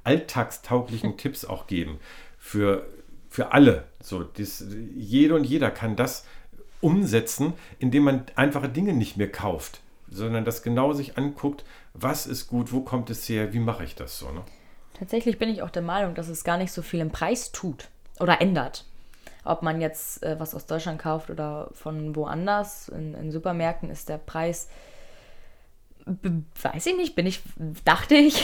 alltagstauglichen 0.03 1.17
Tipps 1.17 1.45
auch 1.45 1.65
geben. 1.65 1.99
Für, 2.37 2.85
für 3.29 3.53
alle. 3.53 3.85
So, 4.01 4.23
das, 4.23 4.65
jede 4.95 5.35
und 5.35 5.45
jeder 5.45 5.71
kann 5.71 5.95
das 5.95 6.25
umsetzen, 6.83 7.53
indem 7.79 8.03
man 8.03 8.25
einfache 8.35 8.69
Dinge 8.69 8.93
nicht 8.93 9.17
mehr 9.17 9.31
kauft, 9.31 9.81
sondern 10.09 10.45
das 10.45 10.63
genau 10.63 10.93
sich 10.93 11.17
anguckt, 11.17 11.63
was 11.93 12.27
ist 12.27 12.47
gut, 12.47 12.71
wo 12.71 12.81
kommt 12.81 13.09
es 13.09 13.27
her, 13.29 13.53
wie 13.53 13.59
mache 13.59 13.83
ich 13.83 13.95
das 13.95 14.19
so. 14.19 14.29
Ne? 14.31 14.41
Tatsächlich 14.93 15.39
bin 15.39 15.49
ich 15.49 15.61
auch 15.61 15.69
der 15.69 15.81
Meinung, 15.81 16.15
dass 16.15 16.27
es 16.27 16.43
gar 16.43 16.57
nicht 16.57 16.71
so 16.71 16.81
viel 16.81 16.99
im 16.99 17.11
Preis 17.11 17.51
tut 17.51 17.89
oder 18.19 18.41
ändert 18.41 18.85
ob 19.45 19.61
man 19.61 19.81
jetzt 19.81 20.23
äh, 20.23 20.39
was 20.39 20.55
aus 20.55 20.65
Deutschland 20.65 21.01
kauft 21.01 21.29
oder 21.29 21.69
von 21.73 22.15
woanders. 22.15 22.89
In, 22.89 23.13
in 23.13 23.31
Supermärkten 23.31 23.89
ist 23.89 24.09
der 24.09 24.17
Preis, 24.17 24.69
weiß 26.05 26.85
ich 26.85 26.97
nicht, 26.97 27.15
bin 27.15 27.25
ich, 27.25 27.41
dachte 27.85 28.15
ich, 28.15 28.43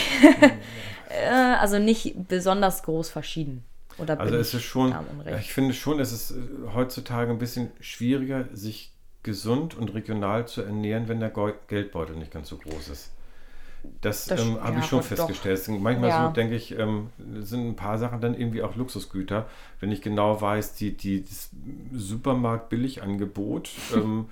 äh, 1.08 1.28
also 1.28 1.78
nicht 1.78 2.28
besonders 2.28 2.82
groß 2.82 3.10
verschieden. 3.10 3.64
Oder 3.98 4.18
also 4.18 4.36
es 4.36 4.54
ist 4.54 4.62
schon, 4.62 4.94
ich 5.40 5.52
finde 5.52 5.74
schon, 5.74 6.00
es 6.00 6.12
ist 6.12 6.30
äh, 6.30 6.34
heutzutage 6.74 7.30
ein 7.30 7.38
bisschen 7.38 7.70
schwieriger, 7.80 8.46
sich 8.52 8.92
gesund 9.22 9.76
und 9.76 9.92
regional 9.94 10.48
zu 10.48 10.62
ernähren, 10.62 11.08
wenn 11.08 11.20
der 11.20 11.32
Geldbeutel 11.68 12.16
nicht 12.16 12.32
ganz 12.32 12.48
so 12.48 12.56
groß 12.56 12.88
ist. 12.88 13.10
Das, 14.00 14.26
das 14.26 14.42
ähm, 14.42 14.62
habe 14.62 14.74
ja, 14.74 14.80
ich 14.80 14.86
schon 14.86 15.02
festgestellt. 15.02 15.66
Doch. 15.66 15.78
Manchmal 15.78 16.10
ja. 16.10 16.26
so 16.26 16.32
denke 16.32 16.54
ich, 16.54 16.78
ähm, 16.78 17.10
sind 17.40 17.66
ein 17.66 17.76
paar 17.76 17.98
Sachen 17.98 18.20
dann 18.20 18.34
irgendwie 18.34 18.62
auch 18.62 18.76
Luxusgüter. 18.76 19.46
Wenn 19.80 19.90
ich 19.90 20.02
genau 20.02 20.40
weiß, 20.40 20.74
die, 20.74 20.96
die, 20.96 21.24
das 21.24 21.50
Supermarkt-Billigangebot 21.92 23.70
ähm, 23.94 24.26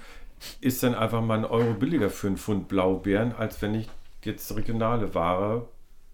ist 0.60 0.82
dann 0.82 0.94
einfach 0.94 1.22
mal 1.22 1.38
ein 1.38 1.44
Euro 1.44 1.74
billiger 1.74 2.10
für 2.10 2.26
einen 2.26 2.36
Pfund 2.36 2.68
Blaubeeren, 2.68 3.34
als 3.34 3.60
wenn 3.62 3.74
ich 3.74 3.88
jetzt 4.22 4.54
regionale 4.54 5.14
Ware 5.14 5.66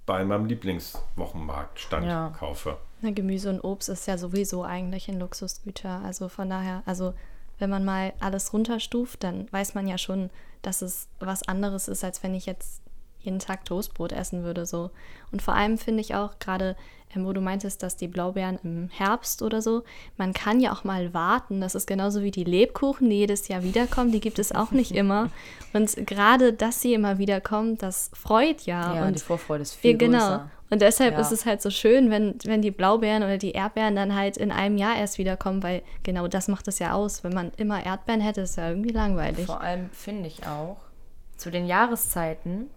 bei 0.07 0.25
meinem 0.25 0.47
Lieblingswochenmarktstand 0.47 2.07
Ja. 2.07 2.33
kaufe. 2.39 2.77
Na, 3.05 3.11
Gemüse 3.11 3.51
und 3.51 3.61
Obst 3.61 3.91
ist 3.91 4.07
ja 4.07 4.17
sowieso 4.17 4.65
eigentlich 4.65 5.11
ein 5.11 5.21
Luxusgüter. 5.21 6.01
Also 6.03 6.31
von 6.31 6.49
daher, 6.49 6.83
also 6.87 7.13
wenn 7.59 7.69
man 7.69 7.85
mal 7.85 8.15
alles 8.19 8.55
runterstuft, 8.55 9.23
dann 9.23 9.47
weiß 9.53 9.75
man 9.75 9.87
ja 9.87 9.99
schon, 9.99 10.31
dass 10.63 10.81
es 10.81 11.07
was 11.21 11.47
anderes 11.47 11.87
ist, 11.87 12.03
als 12.03 12.23
wenn 12.23 12.35
ich 12.35 12.47
jetzt 12.47 12.81
jeden 13.25 13.39
Tag 13.39 13.65
Toastbrot 13.65 14.13
essen 14.13 14.45
würde. 14.45 14.67
So. 14.67 14.91
Und 15.33 15.43
vor 15.43 15.55
allem 15.55 15.79
finde 15.79 16.01
ich 16.01 16.15
auch 16.15 16.39
gerade, 16.39 16.77
ähm, 17.15 17.25
wo 17.25 17.33
du 17.33 17.41
meintest, 17.41 17.83
dass 17.83 17.97
die 17.97 18.09
Blaubeeren 18.09 18.59
im 18.63 18.89
Herbst 18.93 19.43
oder 19.43 19.63
so, 19.63 19.83
man 20.17 20.33
kann 20.33 20.61
ja 20.61 20.73
auch 20.73 20.85
mal 20.85 21.13
warten. 21.15 21.61
Das 21.61 21.75
ist 21.75 21.87
genauso 21.87 22.23
wie 22.23 22.31
die 22.31 22.45
Lebkuchen, 22.45 23.09
die 23.11 23.17
jedes 23.17 23.49
Jahr 23.49 23.63
wiederkommen. 23.63 24.13
Die 24.13 24.21
gibt 24.21 24.39
es 24.39 24.53
auch 24.53 24.71
nicht 24.71 24.91
immer. 24.95 25.31
Und 25.73 26.07
gerade, 26.07 26.53
dass 26.53 26.81
sie 26.81 26.95
immer 26.95 27.19
wiederkommen, 27.19 27.79
das 27.79 28.11
freut 28.15 28.63
ja. 28.63 28.97
Ja, 28.97 29.07
und 29.07 29.15
die 29.17 29.21
Vorfreude 29.23 29.63
ist 29.63 29.75
viel 29.75 29.93
ja, 29.93 29.97
genau. 29.97 30.19
größer. 30.19 30.51
Und 30.71 30.83
deshalb 30.83 31.15
Ja. 31.15 31.21
ist 31.21 31.31
es 31.31 31.47
halt 31.47 31.63
so 31.63 31.71
schön, 31.71 32.11
wenn, 32.11 32.37
wenn 32.45 32.63
die 32.63 32.71
Blaubeeren 32.73 33.23
oder 33.23 33.39
die 33.39 33.53
Erdbeeren 33.53 33.95
dann 33.95 34.15
halt 34.15 34.37
in 34.37 34.51
einem 34.51 34.77
Jahr 34.77 34.97
erst 34.97 35.19
wiederkommen, 35.19 35.63
weil 35.63 35.83
genau 36.03 36.27
das 36.27 36.49
macht 36.49 36.67
es 36.67 36.79
ja 36.81 36.95
aus. 36.95 37.23
Wenn 37.23 37.33
man 37.35 37.53
immer 37.59 37.85
Erdbeeren 37.85 38.21
hätte, 38.21 38.41
ist 38.41 38.57
ja 38.57 38.71
irgendwie 38.71 38.91
langweilig. 38.91 39.47
Vor 39.47 39.61
allem 39.61 39.91
finde 39.91 40.27
ich 40.27 40.45
auch, 40.47 40.79
zu 41.37 41.51
den 41.51 41.67
Jahreszeiten 41.67 42.71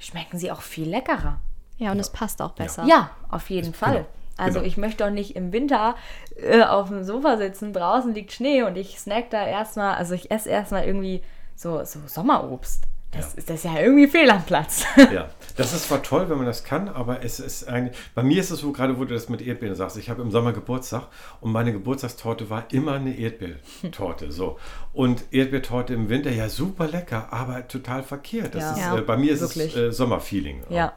schmecken 0.00 0.38
sie 0.38 0.50
auch 0.50 0.62
viel 0.62 0.88
leckerer. 0.88 1.38
Ja, 1.78 1.92
und 1.92 2.00
es 2.00 2.10
passt 2.10 2.42
auch 2.42 2.52
besser. 2.52 2.84
Ja, 2.84 3.10
auf 3.28 3.48
jeden 3.48 3.72
Fall. 3.72 3.92
genau, 3.92 4.06
Also 4.36 4.58
genau. 4.58 4.66
ich 4.66 4.76
möchte 4.76 5.04
doch 5.04 5.10
nicht 5.10 5.36
im 5.36 5.52
Winter 5.52 5.94
äh, 6.36 6.62
auf 6.62 6.88
dem 6.88 7.04
Sofa 7.04 7.36
sitzen, 7.36 7.72
draußen 7.72 8.12
liegt 8.12 8.32
Schnee 8.32 8.64
und 8.64 8.76
ich 8.76 8.98
snack 8.98 9.30
da 9.30 9.46
erstmal, 9.46 9.94
also 9.94 10.14
ich 10.14 10.30
esse 10.30 10.50
erstmal 10.50 10.84
irgendwie 10.84 11.22
so, 11.54 11.84
so 11.84 12.00
Sommerobst. 12.06 12.84
Das, 13.12 13.32
Ja. 13.32 13.38
ist, 13.38 13.50
das 13.50 13.56
ist 13.56 13.64
ja 13.64 13.80
irgendwie 13.80 14.06
fehl 14.06 14.30
am 14.30 14.44
Platz. 14.44 14.84
Ja, 15.12 15.28
das 15.56 15.72
ist 15.72 15.88
zwar 15.88 16.02
toll, 16.02 16.28
wenn 16.30 16.36
man 16.36 16.46
das 16.46 16.62
kann, 16.64 16.88
aber 16.88 17.24
es 17.24 17.40
ist 17.40 17.66
ein. 17.68 17.90
Bei 18.14 18.22
mir 18.22 18.40
ist 18.40 18.50
es 18.50 18.60
so, 18.60 18.72
gerade 18.72 18.98
wo 18.98 19.04
du 19.04 19.14
das 19.14 19.28
mit 19.28 19.42
Erdbeeren 19.42 19.74
sagst, 19.74 19.96
ich 19.96 20.08
habe 20.10 20.22
im 20.22 20.30
Sommer 20.30 20.52
Geburtstag 20.52 21.08
und 21.40 21.50
meine 21.52 21.72
Geburtstagstorte 21.72 22.50
war 22.50 22.64
immer 22.72 22.92
eine 22.94 23.16
Erdbeertorte. 23.18 24.30
So. 24.32 24.58
Und 24.92 25.24
Erdbeertorte 25.32 25.92
im 25.94 26.08
Winter, 26.08 26.30
ja, 26.30 26.48
super 26.48 26.86
lecker, 26.86 27.32
aber 27.32 27.66
total 27.68 28.02
verkehrt. 28.04 28.54
Das 28.54 28.62
Ja. 28.62 28.72
ist, 28.72 28.78
Ja, 28.78 28.98
äh, 28.98 29.02
bei 29.02 29.16
mir 29.16 29.32
ist 29.32 29.40
wirklich. 29.40 29.74
es 29.74 29.76
äh, 29.76 29.92
Sommerfeeling. 29.92 30.62
ja, 30.70 30.92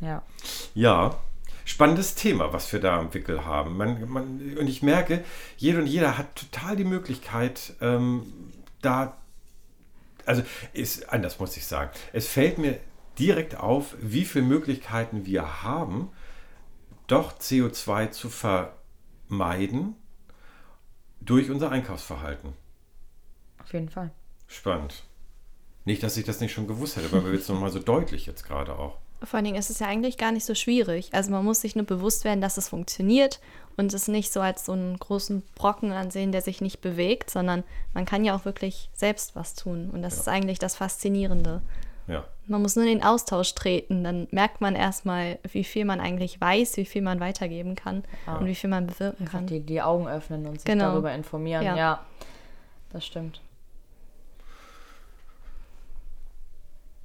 ja. 0.00 0.22
Ja, 0.74 1.14
spannendes 1.64 2.14
Thema, 2.14 2.52
was 2.52 2.70
wir 2.74 2.80
da 2.80 3.00
im 3.00 3.14
Wickel 3.14 3.46
haben. 3.46 3.76
Man, 3.78 4.06
man, 4.10 4.40
und 4.60 4.68
ich 4.68 4.82
merke, 4.82 5.24
jeder 5.56 5.78
und 5.78 5.86
jeder 5.86 6.18
hat 6.18 6.36
total 6.36 6.76
die 6.76 6.84
Möglichkeit, 6.84 7.72
ähm, 7.80 8.24
da, 8.82 9.16
also 10.26 10.42
ist 10.72 11.08
anders 11.10 11.38
muss 11.38 11.56
ich 11.56 11.66
sagen. 11.66 11.90
Es 12.12 12.26
fällt 12.28 12.58
mir 12.58 12.78
direkt 13.18 13.56
auf, 13.56 13.96
wie 14.00 14.24
viele 14.24 14.44
Möglichkeiten 14.44 15.26
wir 15.26 15.62
haben, 15.62 16.10
doch 17.06 17.38
CO2 17.38 18.10
zu 18.10 18.30
vermeiden 18.30 19.94
durch 21.20 21.50
unser 21.50 21.70
Einkaufsverhalten. 21.70 22.52
Auf 23.58 23.72
jeden 23.72 23.88
Fall. 23.88 24.10
Spannend. 24.46 25.04
Nicht, 25.84 26.02
dass 26.02 26.16
ich 26.16 26.24
das 26.24 26.40
nicht 26.40 26.52
schon 26.52 26.66
gewusst 26.66 26.96
hätte, 26.96 27.14
aber 27.14 27.24
wird 27.24 27.42
es 27.42 27.48
nochmal 27.48 27.70
so 27.70 27.78
deutlich 27.78 28.26
jetzt 28.26 28.44
gerade 28.44 28.78
auch. 28.78 28.98
Vor 29.26 29.36
allen 29.38 29.44
Dingen 29.44 29.56
ist 29.58 29.70
es 29.70 29.78
ja 29.78 29.86
eigentlich 29.86 30.18
gar 30.18 30.32
nicht 30.32 30.44
so 30.44 30.54
schwierig. 30.54 31.10
Also 31.12 31.30
man 31.30 31.44
muss 31.44 31.60
sich 31.60 31.76
nur 31.76 31.86
bewusst 31.86 32.24
werden, 32.24 32.40
dass 32.40 32.56
es 32.56 32.68
funktioniert 32.68 33.40
und 33.76 33.92
es 33.92 34.08
nicht 34.08 34.32
so 34.32 34.40
als 34.40 34.66
so 34.66 34.72
einen 34.72 34.98
großen 34.98 35.42
Brocken 35.54 35.92
ansehen, 35.92 36.32
der 36.32 36.42
sich 36.42 36.60
nicht 36.60 36.80
bewegt, 36.80 37.30
sondern 37.30 37.64
man 37.92 38.04
kann 38.04 38.24
ja 38.24 38.36
auch 38.36 38.44
wirklich 38.44 38.90
selbst 38.94 39.34
was 39.36 39.54
tun. 39.54 39.90
Und 39.92 40.02
das 40.02 40.14
ist 40.18 40.28
eigentlich 40.28 40.58
das 40.58 40.76
Faszinierende. 40.76 41.60
Ja. 42.06 42.24
Man 42.46 42.60
muss 42.60 42.76
nur 42.76 42.84
in 42.84 42.98
den 42.98 43.02
Austausch 43.02 43.54
treten, 43.54 44.04
dann 44.04 44.28
merkt 44.30 44.60
man 44.60 44.74
erstmal, 44.76 45.38
wie 45.50 45.64
viel 45.64 45.86
man 45.86 46.00
eigentlich 46.00 46.38
weiß, 46.40 46.76
wie 46.76 46.84
viel 46.84 47.00
man 47.00 47.18
weitergeben 47.18 47.74
kann 47.76 48.04
und 48.38 48.44
wie 48.46 48.54
viel 48.54 48.68
man 48.68 48.86
bewirken 48.86 49.24
kann. 49.24 49.46
die, 49.46 49.60
die 49.60 49.80
Augen 49.80 50.06
öffnen 50.06 50.46
und 50.46 50.56
sich 50.60 50.64
Genau. 50.66 50.90
darüber 50.90 51.14
informieren. 51.14 51.64
Ja. 51.64 51.76
Ja. 51.76 52.06
das 52.92 53.06
stimmt. 53.06 53.40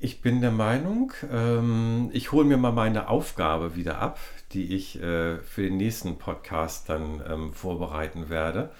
Ich 0.01 0.21
bin 0.21 0.39
der 0.39 0.51
Meinung, 0.51 1.11
ähm, 1.29 2.09
ich 2.13 2.31
hole 2.31 2.45
mir 2.45 2.55
mal 2.55 2.71
meine 2.71 3.09
Aufgabe 3.09 3.75
wieder 3.75 3.99
ab, 3.99 4.17
die 4.53 4.73
ich 4.73 4.95
äh, 5.01 5.39
für 5.39 5.63
den 5.63 5.75
nächsten 5.75 6.17
Podcast 6.17 6.87
dann 6.87 7.21
ähm, 7.29 7.51
vorbereiten 7.51 8.29
werde. 8.29 8.71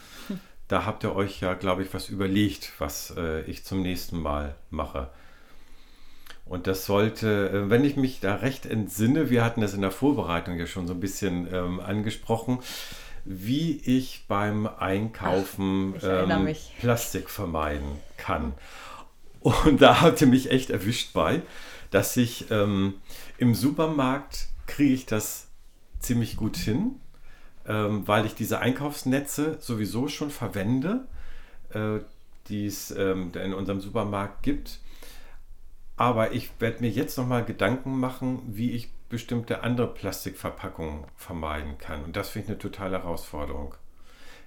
Da 0.70 0.86
habt 0.86 1.04
ihr 1.04 1.14
euch 1.14 1.42
ja, 1.42 1.56
glaube 1.56 1.84
ich, 1.84 1.94
was 1.94 2.08
überlegt, 2.08 2.72
was 2.80 3.14
äh, 3.18 3.42
ich 3.42 3.66
zum 3.66 3.82
nächsten 3.82 4.22
Mal 4.22 4.56
mache. 4.70 5.10
Und 6.46 6.68
das 6.68 6.86
sollte, 6.86 7.50
äh, 7.50 7.70
wenn 7.70 7.84
ich 7.84 7.98
mich 7.98 8.22
da 8.22 8.36
recht 8.36 8.66
entsinne, 8.66 9.30
wir 9.30 9.44
hatten 9.44 9.60
das 9.60 9.74
in 9.74 9.82
der 9.82 9.92
Vorbereitung 9.92 10.58
ja 10.58 10.68
schon 10.68 10.88
so 10.88 10.94
ein 10.94 11.00
bisschen 11.02 11.54
ähm, 11.54 11.82
angesprochen, 11.82 12.60
wie 13.26 13.82
ich 13.84 14.26
beim 14.30 14.68
Einkaufen 14.68 15.96
ich 15.98 16.04
erinnere 16.04 16.52
ähm. 16.52 16.56
Plastik 16.80 17.30
vermeiden 17.30 17.98
kann. 18.16 18.54
Und 19.40 19.82
da 19.82 20.02
habt 20.02 20.22
ihr 20.22 20.28
mich 20.28 20.52
echt 20.52 20.70
erwischt 20.70 21.14
bei, 21.14 21.42
dass 21.92 22.18
ich 22.18 22.52
ähm, 22.52 22.96
im 23.38 23.56
Supermarkt 23.56 24.48
kriege 24.68 24.94
ich 24.94 25.06
das 25.06 25.48
ziemlich 26.00 26.38
gut 26.38 26.58
hin, 26.58 26.96
ähm, 27.66 28.08
weil 28.08 28.26
ich 28.26 28.36
diese 28.36 28.60
Einkaufsnetze 28.60 29.58
sowieso 29.60 30.08
schon 30.08 30.30
verwende, 30.30 31.08
äh, 31.74 32.00
die 32.48 32.66
es 32.66 32.92
ähm, 32.92 33.32
in 33.34 33.54
unserem 33.54 33.82
Supermarkt 33.82 34.44
gibt. 34.44 34.80
Aber 35.96 36.32
ich 36.32 36.50
werde 36.60 36.82
mir 36.82 36.90
jetzt 36.90 37.18
nochmal 37.18 37.44
Gedanken 37.44 38.00
machen, 38.00 38.42
wie 38.48 38.72
ich 38.72 38.90
bestimmte 39.10 39.64
andere 39.64 39.94
Plastikverpackungen 39.94 41.06
vermeiden 41.16 41.78
kann. 41.78 42.04
Und 42.04 42.16
das 42.16 42.30
finde 42.30 42.46
ich 42.46 42.50
eine 42.52 42.60
totale 42.60 43.00
Herausforderung. 43.00 43.76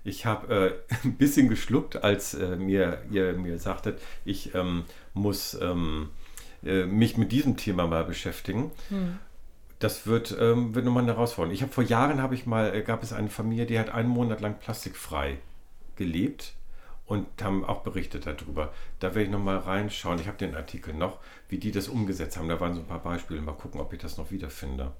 Ich 0.05 0.27
habe 0.27 0.85
äh, 0.91 0.95
ein 1.05 1.17
bisschen 1.17 1.49
geschluckt, 1.49 2.03
als 2.03 2.35
äh, 2.35 2.57
mir, 2.57 3.03
ihr 3.11 3.33
mir 3.35 3.59
sagtet, 3.59 4.01
ich 4.25 4.55
ähm, 4.55 4.85
muss 5.15 5.55
ähm, 5.61 6.11
äh, 6.65 6.85
mich 6.85 7.17
mit 7.17 7.33
diesem 7.33 7.57
Thema 7.57 7.87
mal 7.87 8.05
beschäftigen. 8.05 8.71
Das 9.79 10.07
wird, 10.07 10.37
ähm, 10.39 10.75
wird 10.75 10.85
nochmal 10.85 11.03
eine 11.03 11.15
Herausforderung. 11.15 11.55
Ich 11.55 11.63
habe 11.63 11.73
vor 11.73 11.83
Jahren 11.83 12.23
habe 12.23 12.35
ich 12.35 12.47
mal, 12.47 12.75
äh, 12.75 12.83
gab 12.83 13.03
es 13.03 13.13
eine 13.13 13.29
Familie, 13.29 13.67
die 13.67 13.79
hat 13.79 13.91
einen 13.91 14.09
Monat 14.09 14.41
lang 14.41 14.59
plastikfrei 14.61 15.39
gelebt 15.97 16.55
und 17.07 17.27
haben 17.43 17.65
auch 17.65 17.81
berichtet 17.83 18.27
darüber. 18.27 18.73
Da 19.01 19.09
werde 19.09 19.25
ich 19.25 19.31
nochmal 19.31 19.59
reinschauen. 19.59 20.19
Ich 20.21 20.29
habe 20.29 20.39
den 20.39 20.55
Artikel 20.55 20.95
noch, 20.95 21.19
wie 21.49 21.59
die 21.59 21.73
das 21.73 21.89
umgesetzt 21.89 22.37
haben. 22.37 22.49
Da 22.49 22.61
waren 22.61 22.75
so 22.75 22.81
ein 22.81 22.87
paar 22.87 23.03
Beispiele. 23.03 23.41
Mal 23.41 23.53
gucken, 23.53 23.81
ob 23.81 23.93
ich 23.93 24.01
das 24.01 24.17
noch 24.17 24.31
wiederfinde. 24.31 24.93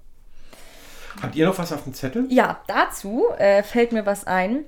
Habt 1.21 1.37
ihr 1.37 1.47
noch 1.47 1.59
was 1.59 1.73
auf 1.73 1.85
dem 1.85 1.95
Zettel? 1.95 2.27
Ja, 2.31 2.61
dazu 2.67 3.27
äh, 3.39 3.63
fällt 3.63 3.93
mir 3.93 4.05
was 4.05 4.27
ein. 4.27 4.65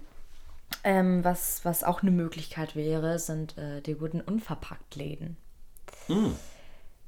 Ähm, 0.85 1.25
was, 1.25 1.65
was 1.65 1.83
auch 1.83 2.03
eine 2.03 2.11
Möglichkeit 2.11 2.77
wäre, 2.77 3.19
sind 3.19 3.57
äh, 3.57 3.81
die 3.81 3.95
guten 3.95 4.21
Unverpackt-Läden. 4.21 5.39
Hm. 6.07 6.37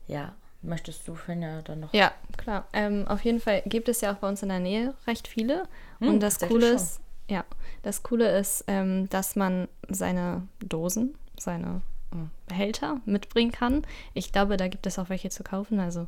Ja, 0.08 0.34
möchtest 0.62 1.06
du, 1.06 1.14
Finja, 1.14 1.60
dann 1.62 1.80
noch? 1.80 1.92
Ja, 1.92 2.12
klar. 2.38 2.66
Ähm, 2.72 3.06
auf 3.06 3.22
jeden 3.22 3.38
Fall 3.38 3.62
gibt 3.66 3.90
es 3.90 4.00
ja 4.00 4.14
auch 4.14 4.16
bei 4.16 4.28
uns 4.28 4.42
in 4.42 4.48
der 4.48 4.60
Nähe 4.60 4.94
recht 5.06 5.28
viele. 5.28 5.68
Hm, 5.98 6.08
und 6.08 6.20
das 6.20 6.38
Coole 6.38 6.68
ist, 6.70 7.00
ja, 7.28 7.44
das 7.82 8.02
Coole 8.02 8.38
ist, 8.38 8.64
ähm, 8.66 9.08
dass 9.10 9.36
man 9.36 9.68
seine 9.88 10.48
Dosen, 10.60 11.14
seine 11.38 11.82
äh, 12.12 12.16
Behälter 12.48 13.00
mitbringen 13.04 13.52
kann. 13.52 13.82
Ich 14.14 14.32
glaube, 14.32 14.56
da 14.56 14.68
gibt 14.68 14.86
es 14.86 14.98
auch 14.98 15.10
welche 15.10 15.28
zu 15.28 15.42
kaufen. 15.42 15.80
Also 15.80 16.06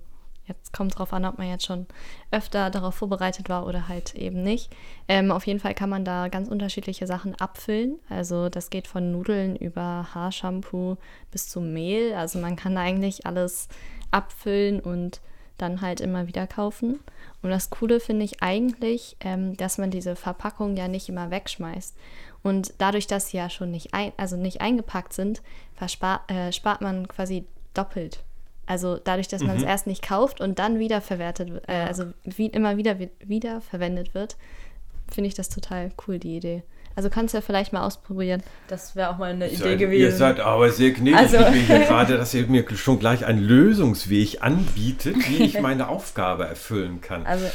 jetzt 0.49 0.73
kommt 0.73 0.99
drauf 0.99 1.13
an, 1.13 1.25
ob 1.25 1.39
man 1.39 1.49
jetzt 1.49 1.67
schon 1.67 1.87
öfter 2.31 2.71
darauf 2.71 2.95
vorbereitet 2.95 3.49
war 3.49 3.67
oder 3.67 3.89
halt 3.89 4.15
eben 4.15 4.43
nicht. 4.43 4.71
Ähm, 5.07 5.31
auf 5.31 5.47
jeden 5.47 5.61
Fall 5.61 5.75
kann 5.75 5.91
man 5.91 6.05
da 6.05 6.29
ganz 6.29 6.49
unterschiedliche 6.49 7.07
Sachen 7.07 7.35
abfüllen. 7.35 7.99
Also 8.09 8.49
das 8.49 8.71
geht 8.71 8.89
von 8.89 9.13
Nudeln 9.13 9.57
über 9.57 10.09
Haarshampoo 10.15 10.97
bis 11.31 11.49
zu 11.49 11.61
Mehl. 11.61 12.15
Also 12.15 12.39
man 12.39 12.57
kann 12.57 12.77
eigentlich 12.77 13.27
alles 13.27 13.69
abfüllen 14.11 14.81
und 14.81 15.21
dann 15.59 15.81
halt 15.81 16.01
immer 16.01 16.27
wieder 16.27 16.47
kaufen. 16.47 17.01
Und 17.43 17.51
das 17.51 17.71
Coole 17.71 18.01
finde 18.01 18.25
ich 18.25 18.43
eigentlich, 18.43 19.17
ähm, 19.21 19.57
dass 19.57 19.77
man 19.77 19.91
diese 19.91 20.17
Verpackung 20.17 20.77
ja 20.77 20.89
nicht 20.89 21.09
immer 21.09 21.31
wegschmeißt. 21.31 21.97
Und 22.43 22.75
dadurch, 22.79 23.07
dass 23.07 23.29
sie 23.29 23.37
ja 23.37 23.51
schon 23.51 23.73
nicht, 23.73 23.93
ein, 23.93 24.13
also 24.17 24.37
nicht 24.37 24.61
eingepackt 24.61 25.13
sind, 25.13 25.43
verspar, 25.75 26.23
äh, 26.29 26.53
spart 26.53 26.81
man 26.81 27.09
quasi 27.09 27.45
doppelt. 27.75 28.23
Also 28.69 28.99
dadurch, 29.03 29.29
dass 29.29 29.43
man 29.43 29.57
es 29.57 29.63
erst 29.63 29.87
nicht 29.87 30.03
kauft 30.07 30.41
und 30.43 30.59
dann 30.59 30.79
wiederverwertet, 30.79 31.51
wird, 31.53 31.69
äh, 31.69 31.73
also 31.73 32.05
wie, 32.25 32.47
immer 32.47 32.77
wieder 32.77 32.99
wi- 32.99 33.11
wiederverwendet 33.25 34.15
wird, 34.15 34.37
finde 35.11 35.29
ich 35.29 35.35
das 35.35 35.49
total 35.49 35.91
cool, 36.07 36.19
die 36.19 36.37
Idee. 36.37 36.63
Also 36.95 37.09
kannst 37.11 37.33
du 37.33 37.39
ja 37.39 37.43
vielleicht 37.43 37.73
mal 37.73 37.87
ausprobieren. 37.87 38.43
Das 38.67 38.95
wäre 38.97 39.11
auch 39.11 39.19
mal 39.19 39.31
eine 39.31 39.47
Idee 39.47 39.57
Seid, 39.57 39.79
gewesen. 39.79 40.03
Ihr 40.03 40.13
seid 40.13 40.41
aber 40.41 40.69
sehr 40.71 40.91
gnädig, 40.91 41.17
Also- 41.19 41.39
liebe 41.39 41.51
hier 41.53 41.79
gerade, 41.87 42.17
dass 42.19 42.35
ihr 42.35 42.47
mir 42.47 42.65
schon 42.77 42.99
gleich 42.99 43.25
einen 43.25 43.41
Lösungsweg 43.41 44.43
anbietet, 44.43 45.17
wie 45.29 45.45
ich 45.45 45.61
meine 45.61 45.89
Aufgabe 45.89 46.45
erfüllen 46.47 47.01
kann. 47.01 47.25
also, 47.25 47.47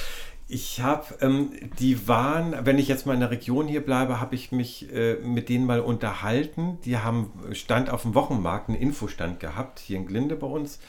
Ich 0.47 0.81
habe, 0.81 1.05
ähm, 1.21 1.51
die 1.79 2.07
waren, 2.07 2.55
wenn 2.65 2.77
ich 2.79 2.87
jetzt 2.87 3.05
mal 3.05 3.13
in 3.13 3.19
der 3.21 3.31
Region 3.31 3.67
hier 3.67 3.81
bleibe, 3.83 4.19
habe 4.19 4.33
ich 4.35 4.51
mich 4.51 4.91
äh, 4.93 5.15
mit 5.15 5.49
denen 5.49 5.65
mal 5.65 5.79
unterhalten. 5.79 6.77
Die 6.85 6.97
haben 6.97 7.31
Stand 7.53 7.89
auf 7.89 8.03
dem 8.03 8.13
Wochenmarkt, 8.15 8.69
einen 8.69 8.77
Infostand 8.77 9.39
gehabt, 9.39 9.79
hier 9.79 9.97
in 9.97 10.05
Glinde 10.05 10.35
bei 10.35 10.47
uns. 10.47 10.79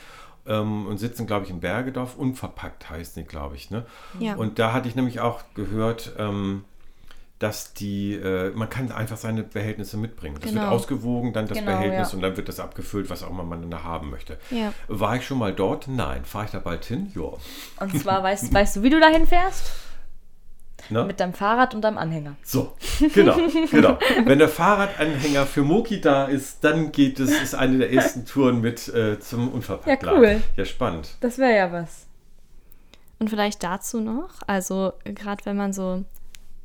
Ähm, 0.46 0.86
und 0.86 0.98
sitzen, 0.98 1.26
glaube 1.26 1.44
ich, 1.46 1.50
in 1.50 1.60
Bergedorf. 1.60 2.16
Unverpackt 2.16 2.90
heißt 2.90 3.16
die, 3.16 3.24
glaube 3.24 3.56
ich. 3.56 3.70
Ne? 3.70 3.86
Ja. 4.18 4.34
Und 4.34 4.58
da 4.58 4.72
hatte 4.72 4.88
ich 4.88 4.94
nämlich 4.94 5.20
auch 5.20 5.42
gehört, 5.54 6.12
ähm, 6.18 6.64
dass 7.38 7.74
die, 7.74 8.14
äh, 8.14 8.50
man 8.54 8.70
kann 8.70 8.92
einfach 8.92 9.16
seine 9.16 9.42
Behältnisse 9.42 9.96
mitbringen. 9.96 10.36
Das 10.36 10.44
wird 10.52 10.54
Genau. 10.62 10.70
ausgewogen, 10.74 11.32
dann 11.32 11.46
das 11.48 11.58
Genau, 11.58 11.72
Behältnis 11.72 12.12
ja. 12.12 12.16
und 12.16 12.22
dann 12.22 12.36
wird 12.36 12.48
das 12.48 12.60
abgefüllt, 12.60 13.10
was 13.10 13.22
auch 13.22 13.30
immer 13.30 13.42
man 13.42 13.70
da 13.70 13.82
haben 13.82 14.10
möchte. 14.10 14.38
Ja. 14.50 14.72
War 14.88 15.16
ich 15.16 15.26
schon 15.26 15.38
mal 15.38 15.52
dort? 15.52 15.88
Nein. 15.88 16.24
Fahre 16.24 16.44
ich 16.46 16.50
da 16.52 16.58
bald 16.60 16.84
hin? 16.84 17.10
Ja. 17.14 17.32
Und 17.80 17.98
zwar 18.00 18.22
weißt, 18.22 18.52
weißt 18.54 18.76
du, 18.76 18.82
wie 18.82 18.90
du 18.90 19.00
dahin 19.00 19.26
fährst? 19.26 19.72
Ne? 20.90 21.04
Mit 21.04 21.20
deinem 21.20 21.34
Fahrrad 21.34 21.74
und 21.74 21.82
deinem 21.82 21.98
Anhänger. 21.98 22.36
So, 22.42 22.72
genau, 23.14 23.36
genau. 23.70 23.98
Wenn 24.24 24.38
der 24.38 24.48
Fahrradanhänger 24.48 25.46
für 25.46 25.62
Moki 25.62 26.00
da 26.00 26.24
ist, 26.24 26.62
dann 26.64 26.92
geht 26.92 27.20
es, 27.20 27.30
ist 27.30 27.54
eine 27.54 27.78
der 27.78 27.92
ersten 27.92 28.26
Touren 28.26 28.60
mit 28.60 28.88
äh, 28.88 29.18
zum 29.18 29.48
Unverpacktladen. 29.48 30.22
Ja, 30.22 30.30
cool. 30.34 30.42
Ja, 30.56 30.64
spannend. 30.64 31.16
Das 31.20 31.38
wäre 31.38 31.56
ja 31.56 31.72
was. 31.72 32.06
Und 33.18 33.30
vielleicht 33.30 33.62
dazu 33.62 34.00
noch, 34.00 34.30
also 34.46 34.92
gerade 35.04 35.44
wenn 35.46 35.56
man 35.56 35.72
so 35.72 36.04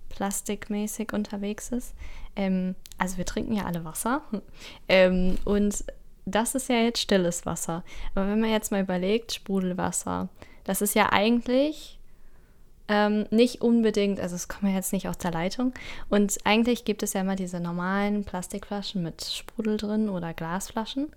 plastikmäßig 0.09 1.13
unterwegs 1.13 1.69
ist, 1.69 1.93
ähm, 2.35 2.75
also 2.97 3.17
wir 3.17 3.25
trinken 3.25 3.53
ja 3.53 3.65
alle 3.65 3.85
Wasser 3.85 4.21
ähm, 4.89 5.37
und 5.45 5.83
das 6.25 6.55
ist 6.55 6.69
ja 6.69 6.77
jetzt 6.77 6.99
stilles 6.99 7.45
Wasser. 7.45 7.83
Aber 8.13 8.27
wenn 8.27 8.39
man 8.39 8.51
jetzt 8.51 8.71
mal 8.71 8.81
überlegt, 8.81 9.33
Sprudelwasser, 9.33 10.29
das 10.63 10.81
ist 10.81 10.95
ja 10.95 11.11
eigentlich 11.11 11.98
ähm, 12.89 13.25
nicht 13.29 13.61
unbedingt, 13.61 14.19
also 14.19 14.35
es 14.35 14.47
kommt 14.47 14.63
ja 14.63 14.75
jetzt 14.75 14.91
nicht 14.91 15.07
aus 15.07 15.17
der 15.17 15.31
Leitung. 15.31 15.73
Und 16.09 16.37
eigentlich 16.43 16.83
gibt 16.83 17.03
es 17.03 17.13
ja 17.13 17.21
immer 17.21 17.35
diese 17.35 17.59
normalen 17.59 18.23
Plastikflaschen 18.25 19.01
mit 19.03 19.23
Sprudel 19.23 19.77
drin 19.77 20.09
oder 20.09 20.33
Glasflaschen. 20.33 21.07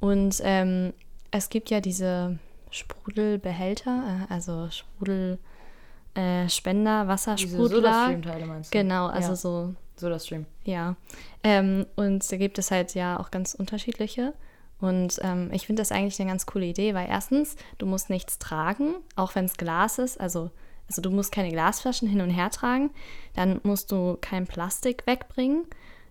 Und 0.00 0.40
ähm, 0.42 0.92
es 1.30 1.48
gibt 1.48 1.70
ja 1.70 1.80
diese 1.80 2.38
Sprudelbehälter, 2.70 4.26
äh, 4.28 4.32
also 4.32 4.68
Sprudel. 4.70 5.38
Äh, 6.14 6.46
Spender, 6.50 7.08
Wassersprudler. 7.08 7.68
Soda-Stream-Teile 7.68 8.44
meinst 8.44 8.74
du? 8.74 8.78
Genau, 8.78 9.06
also 9.06 9.30
ja. 9.30 9.36
so 9.36 9.74
Soda-Stream. 9.96 10.44
ja. 10.64 10.96
Ähm, 11.42 11.86
und 11.96 12.30
da 12.30 12.36
gibt 12.36 12.58
es 12.58 12.70
halt 12.70 12.94
ja 12.94 13.18
auch 13.18 13.30
ganz 13.30 13.54
unterschiedliche. 13.54 14.34
Und 14.78 15.20
ähm, 15.22 15.48
ich 15.52 15.66
finde 15.66 15.80
das 15.80 15.92
eigentlich 15.92 16.20
eine 16.20 16.28
ganz 16.28 16.44
coole 16.44 16.66
Idee, 16.66 16.92
weil 16.92 17.08
erstens, 17.08 17.56
du 17.78 17.86
musst 17.86 18.10
nichts 18.10 18.38
tragen, 18.38 18.96
auch 19.16 19.34
wenn 19.36 19.44
es 19.44 19.56
Glas 19.56 19.98
ist. 19.98 20.20
Also, 20.20 20.50
also 20.92 21.02
du 21.02 21.10
musst 21.10 21.32
keine 21.32 21.50
Glasflaschen 21.50 22.06
hin 22.08 22.20
und 22.20 22.30
her 22.30 22.50
tragen. 22.50 22.90
Dann 23.34 23.60
musst 23.62 23.90
du 23.90 24.18
kein 24.20 24.46
Plastik 24.46 25.02
wegbringen. 25.06 25.64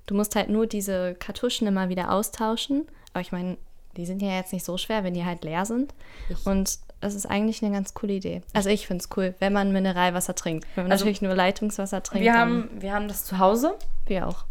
Du 0.08 0.15
musst 0.15 0.36
halt 0.36 0.50
nur 0.50 0.65
diese 0.67 1.13
Kartuschen 1.15 1.67
immer 1.67 1.89
wieder 1.89 2.12
austauschen. 2.12 2.88
Aber 3.13 3.22
ich 3.22 3.32
meine, 3.32 3.58
die 3.98 4.06
sind 4.06 4.22
ja 4.22 4.30
jetzt 4.36 4.52
nicht 4.54 4.65
so 4.65 4.78
schwer, 4.78 5.04
wenn 5.04 5.13
die 5.13 5.24
halt 5.26 5.44
leer 5.44 5.65
sind. 5.65 5.94
Ich- 6.30 6.46
Und 6.46 6.80
das 7.00 7.13
ist 7.15 7.26
eigentlich 7.26 7.63
eine 7.63 7.74
ganz 7.74 7.94
coole 7.94 8.13
Idee. 8.13 8.41
Also 8.54 8.70
ich 8.70 8.88
finde 8.88 9.04
es 9.04 9.10
cool, 9.17 9.36
wenn 9.39 9.54
man 9.54 9.72
Mineralwasser 9.72 10.36
trinkt. 10.36 10.65
Wenn 10.76 10.86
man 10.86 10.91
Also, 10.91 11.04
natürlich 11.06 11.22
nur 11.22 11.36
Leitungswasser 11.36 12.02
trinkt, 12.04 12.24
Wir 12.24 12.34
haben, 12.34 12.70
wir 12.80 12.94
haben 12.94 13.08
das 13.08 13.26
zu 13.26 13.38
Hause. 13.39 13.76
wir 14.08 14.28
auch. 14.28 14.46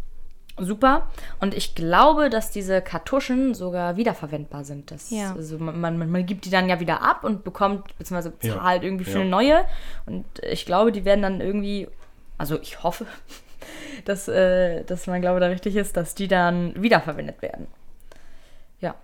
Super. 0.57 1.07
Und 1.39 1.53
ich 1.55 1.75
glaube, 1.75 2.29
dass 2.29 2.51
diese 2.51 2.81
Kartuschen 2.81 3.53
sogar 3.53 3.95
wiederverwendbar 3.97 4.63
sind. 4.63 4.91
Das, 4.91 5.09
Ja. 5.09 5.33
Also 5.33 5.57
man, 5.57 5.79
man, 5.79 5.97
man 6.11 6.25
gibt 6.25 6.45
die 6.45 6.49
dann 6.49 6.69
ja 6.69 6.79
wieder 6.79 7.01
ab 7.01 7.23
und 7.23 7.43
bekommt, 7.43 7.97
beziehungsweise 7.97 8.33
Ja. 8.41 8.55
zahlt 8.55 8.83
irgendwie 8.83 9.05
für 9.05 9.17
Ja. 9.17 9.21
eine 9.21 9.29
neue. 9.29 9.65
Und 10.05 10.25
ich 10.43 10.65
glaube, 10.65 10.91
die 10.91 11.05
werden 11.05 11.21
dann 11.21 11.41
irgendwie, 11.41 11.87
also 12.37 12.59
ich 12.61 12.83
hoffe, 12.83 13.05
dass, 14.05 14.27
äh, 14.27 14.83
dass 14.83 15.07
mein 15.07 15.21
Glaube 15.21 15.39
da 15.39 15.47
richtig 15.47 15.75
ist, 15.75 15.95
dass 15.97 16.15
die 16.15 16.27
dann 16.27 16.73
wiederverwendet 16.81 17.41
werden. 17.41 17.67
Ja. 18.81 18.95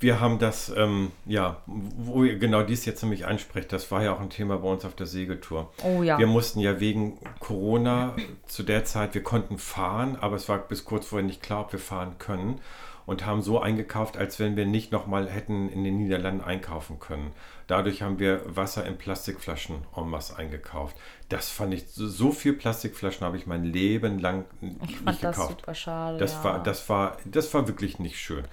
Wir 0.00 0.20
haben 0.20 0.38
das, 0.38 0.72
ähm, 0.76 1.10
ja, 1.26 1.56
wo 1.66 2.22
ihr 2.22 2.38
genau 2.38 2.62
dies 2.62 2.84
jetzt 2.84 3.02
nämlich 3.02 3.26
anspricht, 3.26 3.72
das 3.72 3.90
war 3.90 4.02
ja 4.04 4.12
auch 4.12 4.20
ein 4.20 4.30
Thema 4.30 4.58
bei 4.58 4.68
uns 4.68 4.84
auf 4.84 4.94
der 4.94 5.06
Segeltour. 5.06 5.72
Oh 5.82 6.02
ja. 6.04 6.18
Wir 6.18 6.28
mussten 6.28 6.60
ja 6.60 6.78
wegen 6.78 7.18
Corona 7.40 8.14
zu 8.46 8.62
der 8.62 8.84
Zeit, 8.84 9.14
wir 9.14 9.24
konnten 9.24 9.58
fahren, 9.58 10.16
aber 10.20 10.36
es 10.36 10.48
war 10.48 10.58
bis 10.58 10.84
kurz 10.84 11.06
vorher 11.06 11.26
nicht 11.26 11.42
klar, 11.42 11.62
ob 11.62 11.72
wir 11.72 11.80
fahren 11.80 12.14
können 12.18 12.60
und 13.06 13.26
haben 13.26 13.42
so 13.42 13.58
eingekauft, 13.60 14.16
als 14.16 14.38
wenn 14.38 14.54
wir 14.54 14.66
nicht 14.66 14.92
nochmal 14.92 15.28
hätten 15.28 15.68
in 15.68 15.82
den 15.82 15.96
Niederlanden 15.96 16.42
einkaufen 16.44 17.00
können. 17.00 17.32
Dadurch 17.66 18.02
haben 18.02 18.18
wir 18.20 18.42
Wasser 18.44 18.86
in 18.86 18.98
Plastikflaschen 18.98 19.76
en 19.96 20.08
masse 20.08 20.36
eingekauft. 20.36 20.94
Das 21.28 21.48
fand 21.50 21.74
ich, 21.74 21.84
so- 21.88 22.30
viel 22.32 22.52
Plastikflaschen 22.52 23.26
habe 23.26 23.36
ich 23.36 23.46
mein 23.46 23.64
Leben 23.64 24.18
lang 24.20 24.44
Ich 24.60 24.70
nicht 24.70 24.98
fand 25.04 25.24
das 25.24 25.36
gekauft. 25.36 25.60
super 25.60 25.74
schade. 25.74 26.18
Das, 26.18 26.34
ja. 26.34 26.44
war, 26.44 26.62
das, 26.62 26.88
war, 26.88 27.16
das 27.24 27.52
war 27.52 27.66
wirklich 27.66 27.98
nicht 27.98 28.18
schön. 28.18 28.44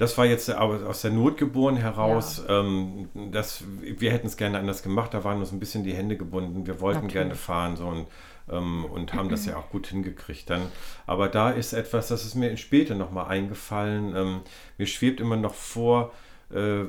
Das 0.00 0.16
war 0.16 0.24
jetzt 0.24 0.48
aber 0.48 0.88
aus 0.88 1.02
der 1.02 1.10
Not 1.10 1.36
geboren 1.36 1.76
heraus. 1.76 2.42
Ähm, 2.48 3.10
das, 3.32 3.64
wir 3.82 4.10
hätten 4.10 4.28
es 4.28 4.38
gerne 4.38 4.58
anders 4.58 4.82
gemacht. 4.82 5.12
Da 5.12 5.24
waren 5.24 5.38
uns 5.40 5.52
ein 5.52 5.60
bisschen 5.60 5.84
die 5.84 5.92
Hände 5.92 6.16
gebunden. 6.16 6.66
Wir 6.66 6.80
wollten 6.80 7.02
Natürlich. 7.02 7.12
gerne 7.12 7.34
fahren 7.34 7.76
so 7.76 7.86
und, 7.86 8.06
ähm, 8.50 8.86
und 8.86 9.12
haben 9.12 9.28
das 9.28 9.44
ja 9.44 9.58
auch 9.58 9.68
gut 9.68 9.88
hingekriegt 9.88 10.48
dann. 10.48 10.62
Aber 11.06 11.28
da 11.28 11.50
ist 11.50 11.74
etwas, 11.74 12.08
das 12.08 12.24
ist 12.24 12.34
mir 12.34 12.56
später 12.56 12.94
nochmal 12.94 13.26
eingefallen. 13.26 14.16
Ähm, 14.16 14.40
mir 14.78 14.86
schwebt 14.86 15.20
immer 15.20 15.36
noch 15.36 15.52
vor, 15.52 16.14
äh, 16.48 16.84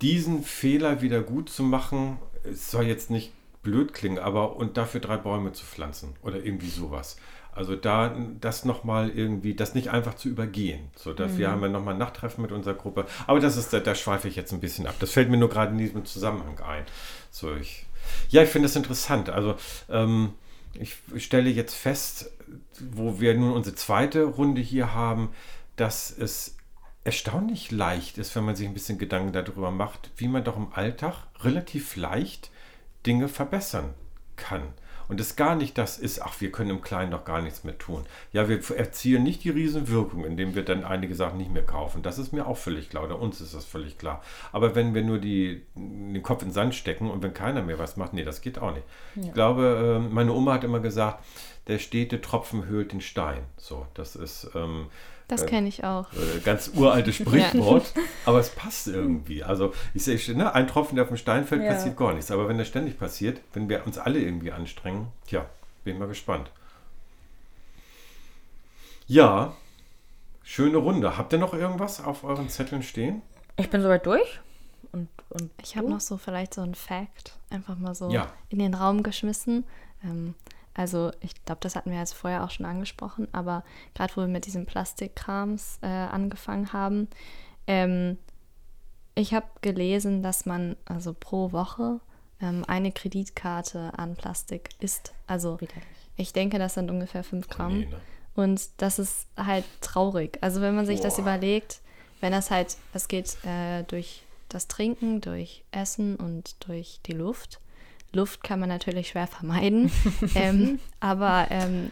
diesen 0.00 0.44
Fehler 0.44 1.02
wieder 1.02 1.20
gut 1.20 1.50
zu 1.50 1.64
machen. 1.64 2.16
Es 2.50 2.70
soll 2.70 2.84
jetzt 2.84 3.10
nicht 3.10 3.30
blöd 3.62 3.92
klingen, 3.92 4.18
aber 4.18 4.56
und 4.56 4.78
dafür 4.78 5.02
drei 5.02 5.18
Bäume 5.18 5.52
zu 5.52 5.66
pflanzen 5.66 6.16
oder 6.22 6.42
irgendwie 6.42 6.70
sowas. 6.70 7.18
Also 7.58 7.74
da 7.74 8.14
das 8.40 8.64
nochmal 8.64 9.10
irgendwie, 9.10 9.52
das 9.52 9.74
nicht 9.74 9.90
einfach 9.90 10.14
zu 10.14 10.28
übergehen. 10.28 10.90
So, 10.94 11.12
dass 11.12 11.38
wir 11.38 11.50
haben 11.50 11.60
ja 11.60 11.68
nochmal 11.68 11.94
ein 11.94 11.98
Nachttreffen 11.98 12.40
mit 12.40 12.52
unserer 12.52 12.74
Gruppe. 12.74 13.04
Aber 13.26 13.40
das 13.40 13.56
ist, 13.56 13.72
da, 13.72 13.80
da 13.80 13.96
schweife 13.96 14.28
ich 14.28 14.36
jetzt 14.36 14.52
ein 14.52 14.60
bisschen 14.60 14.86
ab. 14.86 14.94
Das 15.00 15.10
fällt 15.10 15.28
mir 15.28 15.38
nur 15.38 15.48
gerade 15.48 15.72
in 15.72 15.78
diesem 15.78 16.04
Zusammenhang 16.04 16.60
ein. 16.60 16.84
So, 17.32 17.52
ich, 17.56 17.84
ja, 18.28 18.44
ich 18.44 18.48
finde 18.48 18.68
das 18.68 18.76
interessant. 18.76 19.28
Also 19.28 19.56
ähm, 19.90 20.34
ich 20.74 20.98
stelle 21.16 21.50
jetzt 21.50 21.74
fest, 21.74 22.30
wo 22.92 23.18
wir 23.18 23.34
nun 23.34 23.52
unsere 23.52 23.74
zweite 23.74 24.22
Runde 24.22 24.60
hier 24.60 24.94
haben, 24.94 25.30
dass 25.74 26.16
es 26.16 26.58
erstaunlich 27.02 27.72
leicht 27.72 28.18
ist, 28.18 28.36
wenn 28.36 28.44
man 28.44 28.54
sich 28.54 28.68
ein 28.68 28.74
bisschen 28.74 28.98
Gedanken 28.98 29.32
darüber 29.32 29.72
macht, 29.72 30.10
wie 30.16 30.28
man 30.28 30.44
doch 30.44 30.56
im 30.56 30.72
Alltag 30.72 31.26
relativ 31.40 31.96
leicht 31.96 32.52
Dinge 33.04 33.26
verbessern 33.26 33.94
kann. 34.36 34.62
Und 35.08 35.20
es 35.20 35.36
gar 35.36 35.56
nicht 35.56 35.78
das 35.78 35.98
ist, 35.98 36.22
ach, 36.22 36.40
wir 36.40 36.52
können 36.52 36.70
im 36.70 36.82
Kleinen 36.82 37.10
doch 37.10 37.24
gar 37.24 37.40
nichts 37.40 37.64
mehr 37.64 37.76
tun. 37.78 38.04
Ja, 38.32 38.48
wir 38.48 38.60
erzielen 38.76 39.22
nicht 39.22 39.42
die 39.42 39.50
Riesenwirkung, 39.50 40.24
indem 40.24 40.54
wir 40.54 40.64
dann 40.64 40.84
einige 40.84 41.14
Sachen 41.14 41.38
nicht 41.38 41.52
mehr 41.52 41.64
kaufen. 41.64 42.02
Das 42.02 42.18
ist 42.18 42.32
mir 42.32 42.46
auch 42.46 42.58
völlig 42.58 42.90
klar, 42.90 43.04
oder 43.04 43.18
uns 43.18 43.40
ist 43.40 43.54
das 43.54 43.64
völlig 43.64 43.98
klar. 43.98 44.22
Aber 44.52 44.74
wenn 44.74 44.94
wir 44.94 45.02
nur 45.02 45.18
die, 45.18 45.62
den 45.74 46.22
Kopf 46.22 46.42
in 46.42 46.48
den 46.48 46.54
Sand 46.54 46.74
stecken 46.74 47.10
und 47.10 47.22
wenn 47.22 47.32
keiner 47.32 47.62
mehr 47.62 47.78
was 47.78 47.96
macht, 47.96 48.12
nee, 48.12 48.24
das 48.24 48.42
geht 48.42 48.58
auch 48.58 48.72
nicht. 48.72 48.84
Ich 49.16 49.32
glaube, 49.32 50.00
äh, 50.04 50.14
meine 50.14 50.32
Oma 50.32 50.54
hat 50.54 50.64
immer 50.64 50.80
gesagt, 50.80 51.24
der 51.68 51.78
stete 51.78 52.20
Tropfen 52.20 52.66
höhlt 52.66 52.92
den 52.92 53.00
Stein. 53.00 53.42
So, 53.56 53.86
das 53.94 54.16
ist 54.16 54.50
ähm, 54.54 54.86
Das 55.28 55.42
Äh, 55.42 55.46
kenne 55.46 55.68
ich 55.68 55.84
auch. 55.84 56.10
äh, 56.14 56.40
ganz 56.44 56.72
uraltes 56.74 57.16
Sprichwort, 57.16 57.92
aber 58.24 58.38
es 58.40 58.48
passt 58.50 58.88
irgendwie. 58.88 59.44
Also 59.44 59.72
ich 59.94 60.02
sehe, 60.04 60.18
ne, 60.36 60.54
ein 60.54 60.66
Tropfen, 60.66 60.96
der 60.96 61.04
auf 61.04 61.08
den 61.10 61.18
Stein 61.18 61.44
fällt, 61.46 61.62
Ja. 61.62 61.72
passiert 61.74 61.96
gar 61.96 62.14
nichts. 62.14 62.30
Aber 62.30 62.48
wenn 62.48 62.58
das 62.58 62.66
ständig 62.68 62.98
passiert, 62.98 63.40
wenn 63.52 63.68
wir 63.68 63.86
uns 63.86 63.98
alle 63.98 64.18
irgendwie 64.20 64.52
anstrengen, 64.52 65.08
tja, 65.26 65.44
bin 65.84 65.98
mal 65.98 66.08
gespannt. 66.08 66.50
Ja, 69.06 69.54
schöne 70.42 70.78
Runde. 70.78 71.16
Habt 71.16 71.32
ihr 71.32 71.38
noch 71.38 71.54
irgendwas 71.54 72.02
auf 72.04 72.24
euren 72.24 72.48
Zetteln 72.48 72.82
stehen? 72.82 73.22
Ich 73.56 73.70
bin 73.70 73.82
soweit 73.82 74.04
durch. 74.06 74.40
Und, 74.92 75.08
und 75.30 75.50
Ich 75.62 75.76
habe 75.76 75.88
noch 75.90 76.00
so 76.00 76.16
vielleicht 76.18 76.54
so 76.54 76.62
ein 76.62 76.74
Fact 76.74 77.36
einfach 77.50 77.76
mal 77.78 77.94
so 77.94 78.10
Ja. 78.10 78.32
in 78.48 78.58
den 78.58 78.74
Raum 78.74 79.02
geschmissen. 79.02 79.64
Ähm, 80.04 80.34
also 80.78 81.10
ich 81.20 81.44
glaube, 81.44 81.58
das 81.60 81.74
hatten 81.74 81.90
wir 81.90 81.98
jetzt 81.98 82.14
vorher 82.14 82.44
auch 82.44 82.50
schon 82.50 82.64
angesprochen, 82.64 83.26
aber 83.32 83.64
gerade 83.94 84.14
wo 84.14 84.20
wir 84.20 84.28
mit 84.28 84.46
diesem 84.46 84.64
Plastikkrams 84.64 85.80
äh, 85.82 85.86
angefangen 85.86 86.72
haben, 86.72 87.08
ähm, 87.66 88.16
ich 89.16 89.34
habe 89.34 89.46
gelesen, 89.60 90.22
dass 90.22 90.46
man 90.46 90.76
also 90.84 91.16
pro 91.18 91.50
Woche 91.50 91.98
ähm, 92.40 92.64
eine 92.68 92.92
Kreditkarte 92.92 93.90
an 93.96 94.14
Plastik 94.14 94.70
isst. 94.78 95.14
Also 95.26 95.58
ich 96.16 96.32
denke, 96.32 96.60
das 96.60 96.74
sind 96.74 96.92
ungefähr 96.92 97.24
5 97.24 97.48
Gramm. 97.48 97.80
Nee, 97.80 97.86
ne? 97.86 98.00
Und 98.36 98.68
das 98.76 99.00
ist 99.00 99.26
halt 99.36 99.64
traurig. 99.80 100.38
Also 100.42 100.60
wenn 100.60 100.76
man 100.76 100.86
sich 100.86 101.00
das 101.00 101.16
Boah. 101.16 101.22
überlegt, 101.22 101.80
wenn 102.20 102.30
das 102.30 102.52
halt, 102.52 102.76
es 102.92 103.08
geht 103.08 103.36
äh, 103.44 103.82
durch 103.82 104.22
das 104.48 104.68
Trinken, 104.68 105.20
durch 105.20 105.64
Essen 105.72 106.14
und 106.14 106.54
durch 106.68 107.00
die 107.04 107.14
Luft. 107.14 107.58
Luft 108.12 108.42
kann 108.42 108.60
man 108.60 108.68
natürlich 108.68 109.08
schwer 109.08 109.26
vermeiden, 109.26 109.90
ähm, 110.34 110.78
aber 111.00 111.48
ähm, 111.50 111.90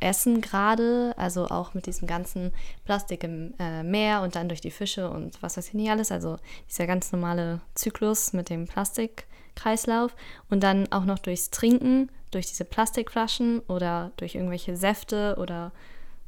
essen 0.00 0.40
gerade, 0.40 1.14
also 1.16 1.46
auch 1.46 1.74
mit 1.74 1.86
diesem 1.86 2.06
ganzen 2.06 2.52
Plastik 2.84 3.24
im 3.24 3.54
äh, 3.58 3.82
Meer 3.82 4.22
und 4.22 4.36
dann 4.36 4.48
durch 4.48 4.60
die 4.60 4.70
Fische 4.70 5.10
und 5.10 5.42
was 5.42 5.56
weiß 5.56 5.68
ich 5.68 5.74
nicht 5.74 5.90
alles, 5.90 6.12
also 6.12 6.38
dieser 6.68 6.86
ganz 6.86 7.12
normale 7.12 7.60
Zyklus 7.74 8.32
mit 8.32 8.48
dem 8.48 8.66
Plastikkreislauf 8.66 10.14
und 10.50 10.62
dann 10.62 10.90
auch 10.92 11.04
noch 11.04 11.18
durchs 11.18 11.50
Trinken, 11.50 12.10
durch 12.30 12.46
diese 12.46 12.64
Plastikflaschen 12.64 13.60
oder 13.60 14.12
durch 14.16 14.34
irgendwelche 14.34 14.76
Säfte 14.76 15.36
oder 15.38 15.72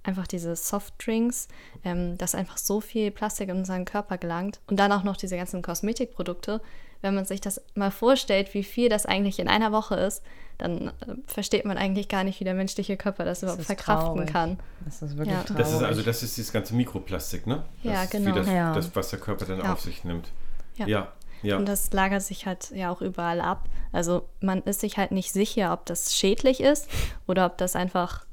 einfach 0.03 0.26
diese 0.26 0.57
Softdrinks, 0.57 1.48
ähm, 1.85 2.16
dass 2.16 2.35
einfach 2.35 2.57
so 2.57 2.81
viel 2.81 3.11
Plastik 3.11 3.50
in 3.50 3.59
unseren 3.59 3.85
Körper 3.85 4.18
gelangt 4.18 4.61
und 4.66 4.79
dann 4.79 4.92
auch 4.92 5.05
noch 5.05 5.16
diese 5.16 5.37
ganzen 5.37 5.62
Kosmetikprodukte. 5.62 6.61
Wenn 7.02 7.14
man 7.14 7.24
sich 7.24 7.40
das 7.40 7.60
mal 7.74 7.90
vorstellt, 7.90 8.52
wie 8.54 8.62
viel 8.64 8.88
das 8.88 9.06
eigentlich 9.06 9.38
in 9.38 9.48
einer 9.48 9.72
Woche 9.72 9.94
ist, 9.94 10.22
dann 10.58 10.88
äh, 10.88 10.92
versteht 11.26 11.64
man 11.64 11.78
eigentlich 11.78 12.08
gar 12.08 12.24
nicht, 12.24 12.38
wie 12.40 12.44
der 12.44 12.52
menschliche 12.54 12.96
Körper 12.98 13.24
das, 13.24 13.42
überhaupt 13.42 13.62
verkraften 13.62 14.14
traurig. 14.16 14.30
kann. 14.32 14.58
Das 14.84 15.00
ist 15.00 15.16
wirklich 15.16 15.34
Ja. 15.34 15.42
traurig. 15.42 15.56
Das 15.62 15.72
ist 15.72 15.82
also 15.82 16.02
das 16.02 16.22
ist 16.22 16.36
dieses 16.36 16.52
ganze 16.52 16.74
Mikroplastik, 16.74 17.46
ne? 17.46 17.62
Das 17.82 17.92
Ja, 17.92 18.04
genau. 18.04 18.30
Wie 18.34 18.38
das, 18.38 18.46
Ja. 18.48 18.74
das, 18.74 18.94
was 18.94 19.08
der 19.10 19.18
Körper 19.18 19.46
dann 19.46 19.58
Ja. 19.60 19.72
auf 19.72 19.80
sich 19.80 20.04
nimmt. 20.04 20.28
Ja. 20.76 20.86
Ja, 20.86 21.12
ja. 21.42 21.56
Und 21.56 21.66
das 21.66 21.90
lagert 21.92 22.22
sich 22.22 22.44
halt 22.44 22.70
ja 22.72 22.90
auch 22.90 23.00
überall 23.00 23.40
ab. 23.40 23.66
Also 23.92 24.28
man 24.40 24.62
ist 24.62 24.80
sich 24.80 24.98
halt 24.98 25.12
nicht 25.12 25.32
sicher, 25.32 25.72
ob 25.72 25.86
das 25.86 26.14
schädlich 26.14 26.60
ist 26.60 26.88
oder 27.26 27.46
ob 27.46 27.56
das 27.56 27.74
einfach 27.74 28.26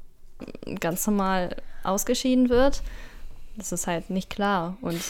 ganz 0.80 1.06
normal 1.06 1.56
ausgeschieden 1.82 2.50
wird. 2.50 2.82
Das 3.56 3.72
ist 3.72 3.86
halt 3.86 4.10
nicht 4.10 4.28
klar. 4.30 4.76
Und 4.82 5.00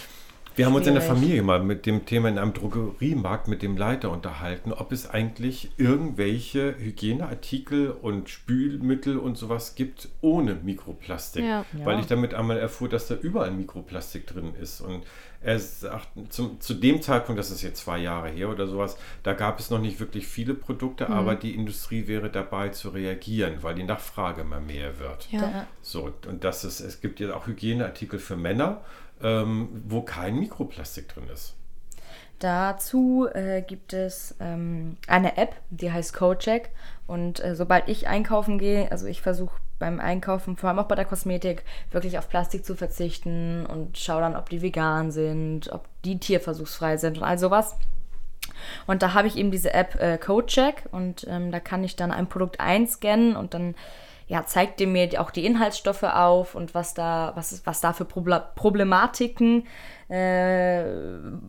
Wir 0.58 0.66
haben 0.66 0.74
uns 0.74 0.86
in 0.88 0.94
der. 0.94 1.02
Familie 1.02 1.42
mal 1.42 1.62
mit 1.62 1.86
dem 1.86 2.04
Thema 2.04 2.28
in 2.28 2.36
einem 2.36 2.52
Drogeriemarkt 2.52 3.46
mit 3.46 3.62
dem 3.62 3.76
Leiter 3.76 4.10
unterhalten, 4.10 4.72
ob 4.72 4.90
es 4.90 5.08
eigentlich 5.08 5.70
irgendwelche 5.76 6.74
Hygieneartikel 6.76 7.92
und 7.92 8.28
Spülmittel 8.28 9.18
und 9.18 9.38
sowas 9.38 9.76
gibt 9.76 10.08
ohne 10.20 10.56
Mikroplastik. 10.56 11.44
Ja. 11.44 11.64
Weil 11.84 12.00
ich 12.00 12.06
damit 12.06 12.34
einmal 12.34 12.58
erfuhr, 12.58 12.88
dass 12.88 13.06
da 13.06 13.14
überall 13.14 13.52
Mikroplastik 13.52 14.26
drin 14.26 14.52
ist. 14.60 14.80
Und 14.80 15.04
er 15.40 15.60
sagt, 15.60 16.08
zum, 16.30 16.60
zu 16.60 16.74
dem 16.74 17.00
Zeitpunkt, 17.00 17.38
das 17.38 17.52
ist 17.52 17.62
jetzt 17.62 17.84
zwei 17.84 17.98
Jahre 17.98 18.28
her 18.28 18.48
oder 18.48 18.66
sowas, 18.66 18.98
da 19.22 19.34
gab 19.34 19.60
es 19.60 19.70
noch 19.70 19.80
nicht 19.80 20.00
wirklich 20.00 20.26
viele 20.26 20.54
Produkte, 20.54 21.08
aber 21.08 21.36
die 21.36 21.54
Industrie 21.54 22.08
wäre 22.08 22.28
dabei 22.28 22.70
zu 22.70 22.88
reagieren, 22.88 23.58
weil 23.62 23.76
die 23.76 23.84
Nachfrage 23.84 24.40
immer 24.40 24.60
mehr 24.60 24.98
wird. 24.98 25.28
ja. 25.30 25.66
So, 25.80 26.12
und 26.26 26.42
das 26.42 26.64
ist, 26.64 26.80
es 26.80 27.00
gibt 27.00 27.20
ja 27.20 27.34
auch 27.34 27.46
Hygieneartikel 27.46 28.18
für 28.18 28.36
Männer, 28.36 28.82
ähm, 29.22 29.68
wo 29.88 30.02
kein 30.02 30.38
Mikroplastik 30.38 31.08
drin 31.08 31.28
ist. 31.32 31.54
Dazu 32.38 33.26
äh, 33.32 33.62
gibt 33.62 33.92
es 33.92 34.36
ähm, 34.38 34.96
eine 35.08 35.36
App, 35.36 35.56
die 35.70 35.90
heißt 35.90 36.14
CodeCheck. 36.14 36.70
Und 37.06 37.42
äh, 37.42 37.56
sobald 37.56 37.88
ich 37.88 38.06
einkaufen 38.06 38.58
gehe, 38.58 38.92
also 38.92 39.06
ich 39.06 39.22
versuche 39.22 39.56
beim 39.78 39.98
Einkaufen, 39.98 40.56
vor 40.56 40.68
allem 40.68 40.78
auch 40.78 40.86
bei 40.86 40.94
der 40.94 41.04
Kosmetik, 41.04 41.64
wirklich 41.90 42.18
auf 42.18 42.28
Plastik 42.28 42.64
zu 42.64 42.76
verzichten 42.76 43.66
und 43.66 43.98
schaue 43.98 44.20
dann, 44.20 44.36
ob 44.36 44.50
die 44.50 44.62
vegan 44.62 45.10
sind, 45.10 45.72
ob 45.72 45.88
die 46.04 46.18
tierversuchsfrei 46.18 46.96
sind 46.96 47.18
und 47.18 47.24
all 47.24 47.38
sowas. 47.38 47.76
Und 48.86 49.02
da 49.02 49.14
habe 49.14 49.28
ich 49.28 49.36
eben 49.36 49.50
diese 49.50 49.74
App 49.74 50.00
äh, 50.00 50.18
CodeCheck 50.18 50.84
und 50.92 51.26
ähm, 51.28 51.50
da 51.50 51.60
kann 51.60 51.82
ich 51.82 51.96
dann 51.96 52.12
ein 52.12 52.28
Produkt 52.28 52.60
einscannen 52.60 53.36
und 53.36 53.54
dann 53.54 53.74
ja, 54.28 54.44
zeigt 54.46 54.80
ihr 54.80 54.86
mir 54.86 55.20
auch 55.20 55.30
die 55.30 55.44
Inhaltsstoffe 55.44 56.04
auf 56.04 56.54
und 56.54 56.74
was 56.74 56.94
da, 56.94 57.32
was, 57.34 57.62
was 57.64 57.80
da 57.80 57.92
für 57.92 58.04
Proble 58.04 58.42
Problematiken 58.54 59.66
äh, 60.08 60.84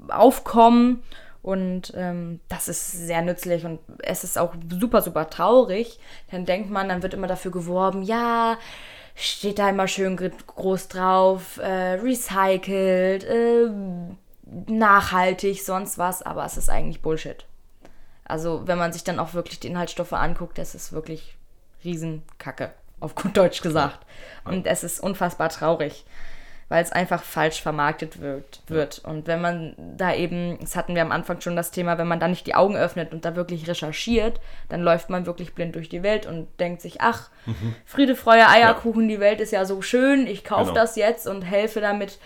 aufkommen. 0.07 1.03
Und 1.41 1.93
ähm, 1.95 2.41
das 2.49 2.67
ist 2.67 2.91
sehr 2.91 3.21
nützlich 3.21 3.65
und 3.65 3.79
es 3.99 4.23
ist 4.25 4.37
auch 4.37 4.55
super, 4.69 5.01
super 5.01 5.29
traurig. 5.29 5.99
Dann 6.31 6.45
denkt 6.45 6.69
man, 6.69 6.89
dann 6.89 7.01
wird 7.01 7.13
immer 7.13 7.27
dafür 7.27 7.51
geworben, 7.51 8.01
ja, 8.01 8.57
steht 9.15 9.59
da 9.59 9.69
immer 9.69 9.87
schön 9.87 10.17
gr- 10.17 10.31
groß 10.47 10.89
drauf, 10.89 11.57
äh, 11.57 11.93
recycelt, 11.93 13.23
äh, 13.23 13.69
nachhaltig, 14.67 15.63
sonst 15.63 15.97
was, 15.97 16.21
aber 16.21 16.43
es 16.45 16.57
ist 16.57 16.69
eigentlich 16.69 17.01
Bullshit. 17.01 17.45
Also, 18.25 18.67
wenn 18.67 18.77
man 18.77 18.93
sich 18.93 19.03
dann 19.03 19.19
auch 19.19 19.33
wirklich 19.33 19.59
die 19.59 19.67
Inhaltsstoffe 19.67 20.13
anguckt, 20.13 20.57
das 20.57 20.75
ist 20.75 20.91
wirklich 20.91 21.35
Riesenkacke, 21.83 22.71
auf 22.99 23.15
gut 23.15 23.35
Deutsch 23.37 23.61
gesagt. 23.61 23.99
Und 24.45 24.65
es 24.67 24.83
ist 24.83 24.99
unfassbar 24.99 25.49
traurig, 25.49 26.05
weil 26.67 26.83
es 26.83 26.91
einfach 26.91 27.23
falsch 27.23 27.61
vermarktet 27.61 28.21
wird, 28.21 28.61
wird. 28.67 28.99
Und 28.99 29.25
wenn 29.27 29.41
man 29.41 29.73
da 29.97 30.13
eben, 30.13 30.59
das 30.61 30.75
hatten 30.75 30.93
wir 30.95 31.01
am 31.01 31.11
Anfang 31.11 31.41
schon 31.41 31.55
das 31.55 31.71
Thema, 31.71 31.97
wenn 31.97 32.07
man 32.07 32.19
da 32.19 32.27
nicht 32.27 32.45
die 32.45 32.53
Augen 32.55 32.75
öffnet 32.77 33.11
und 33.11 33.25
da 33.25 33.35
wirklich 33.35 33.67
recherchiert, 33.67 34.39
dann 34.69 34.81
läuft 34.81 35.09
man 35.09 35.25
wirklich 35.25 35.55
blind 35.55 35.75
durch 35.75 35.89
die 35.89 36.03
Welt 36.03 36.25
und 36.27 36.47
denkt 36.59 36.81
sich, 36.81 37.01
ach, 37.01 37.29
Friede, 37.85 38.15
Freude, 38.15 38.47
Eierkuchen, 38.47 39.07
die 39.07 39.19
Welt 39.19 39.41
ist 39.41 39.51
ja 39.51 39.65
so 39.65 39.81
schön, 39.81 40.27
ich 40.27 40.43
kaufe 40.43 40.69
Genau. 40.71 40.75
das 40.81 40.95
jetzt 40.95 41.27
und 41.27 41.41
helfe 41.41 41.81
damit 41.81 42.19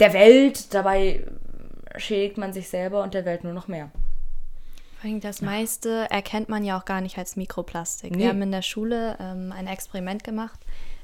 der 0.00 0.12
Welt. 0.14 0.72
Dabei 0.72 1.26
schädigt 1.96 2.38
man 2.38 2.52
sich 2.52 2.68
selber 2.68 3.02
und 3.02 3.12
der 3.14 3.24
Welt 3.24 3.44
nur 3.44 3.52
noch 3.52 3.68
mehr. 3.68 3.90
Das 5.20 5.42
meiste 5.42 6.10
erkennt 6.10 6.48
man 6.48 6.64
ja 6.64 6.78
auch 6.78 6.84
gar 6.84 7.00
nicht 7.00 7.18
als 7.18 7.36
Mikroplastik. 7.36 8.12
Nee. 8.12 8.18
Wir 8.18 8.28
haben 8.30 8.42
in 8.42 8.50
der 8.50 8.62
Schule 8.62 9.16
ähm, 9.20 9.52
ein 9.52 9.66
Experiment 9.66 10.24
gemacht. 10.24 10.58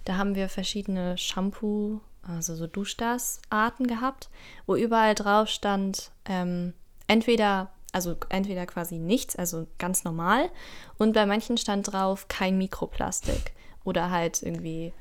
Da 0.05 0.17
haben 0.17 0.35
wir 0.35 0.49
verschiedene 0.49 1.17
Shampoo, 1.17 2.01
also 2.23 2.55
so 2.57 2.67
Duschdas-Arten 2.67 3.87
gehabt, 3.87 4.31
wo 4.67 4.75
überall 4.75 5.15
drauf 5.15 5.49
stand, 5.49 6.11
ähm, 6.25 6.73
entweder, 7.07 7.71
also 7.93 8.17
entweder 8.29 8.67
quasi 8.67 8.99
nichts, 8.99 9.37
also 9.37 9.67
ganz 9.79 10.05
normal, 10.05 10.51
und 10.99 11.13
bei 11.13 11.27
manchen 11.27 11.57
stand 11.57 11.93
drauf 11.93 12.27
kein 12.29 12.59
Mikroplastik. 12.59 13.53
Oder 13.85 14.11
halt 14.11 14.43
irgendwie 14.43 14.93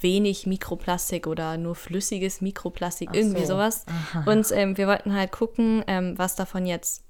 wenig 0.00 0.46
Mikroplastik 0.46 1.26
oder 1.26 1.56
nur 1.56 1.74
flüssiges 1.74 2.40
Mikroplastik, 2.40 3.10
irgendwie 3.12 3.44
so. 3.44 3.54
sowas. 3.54 3.84
Und 4.26 4.50
ähm, 4.52 4.76
wir 4.78 4.86
wollten 4.86 5.14
halt 5.14 5.32
gucken, 5.32 5.84
ähm, 5.86 6.16
was 6.16 6.36
davon 6.36 6.64
jetzt 6.64 7.03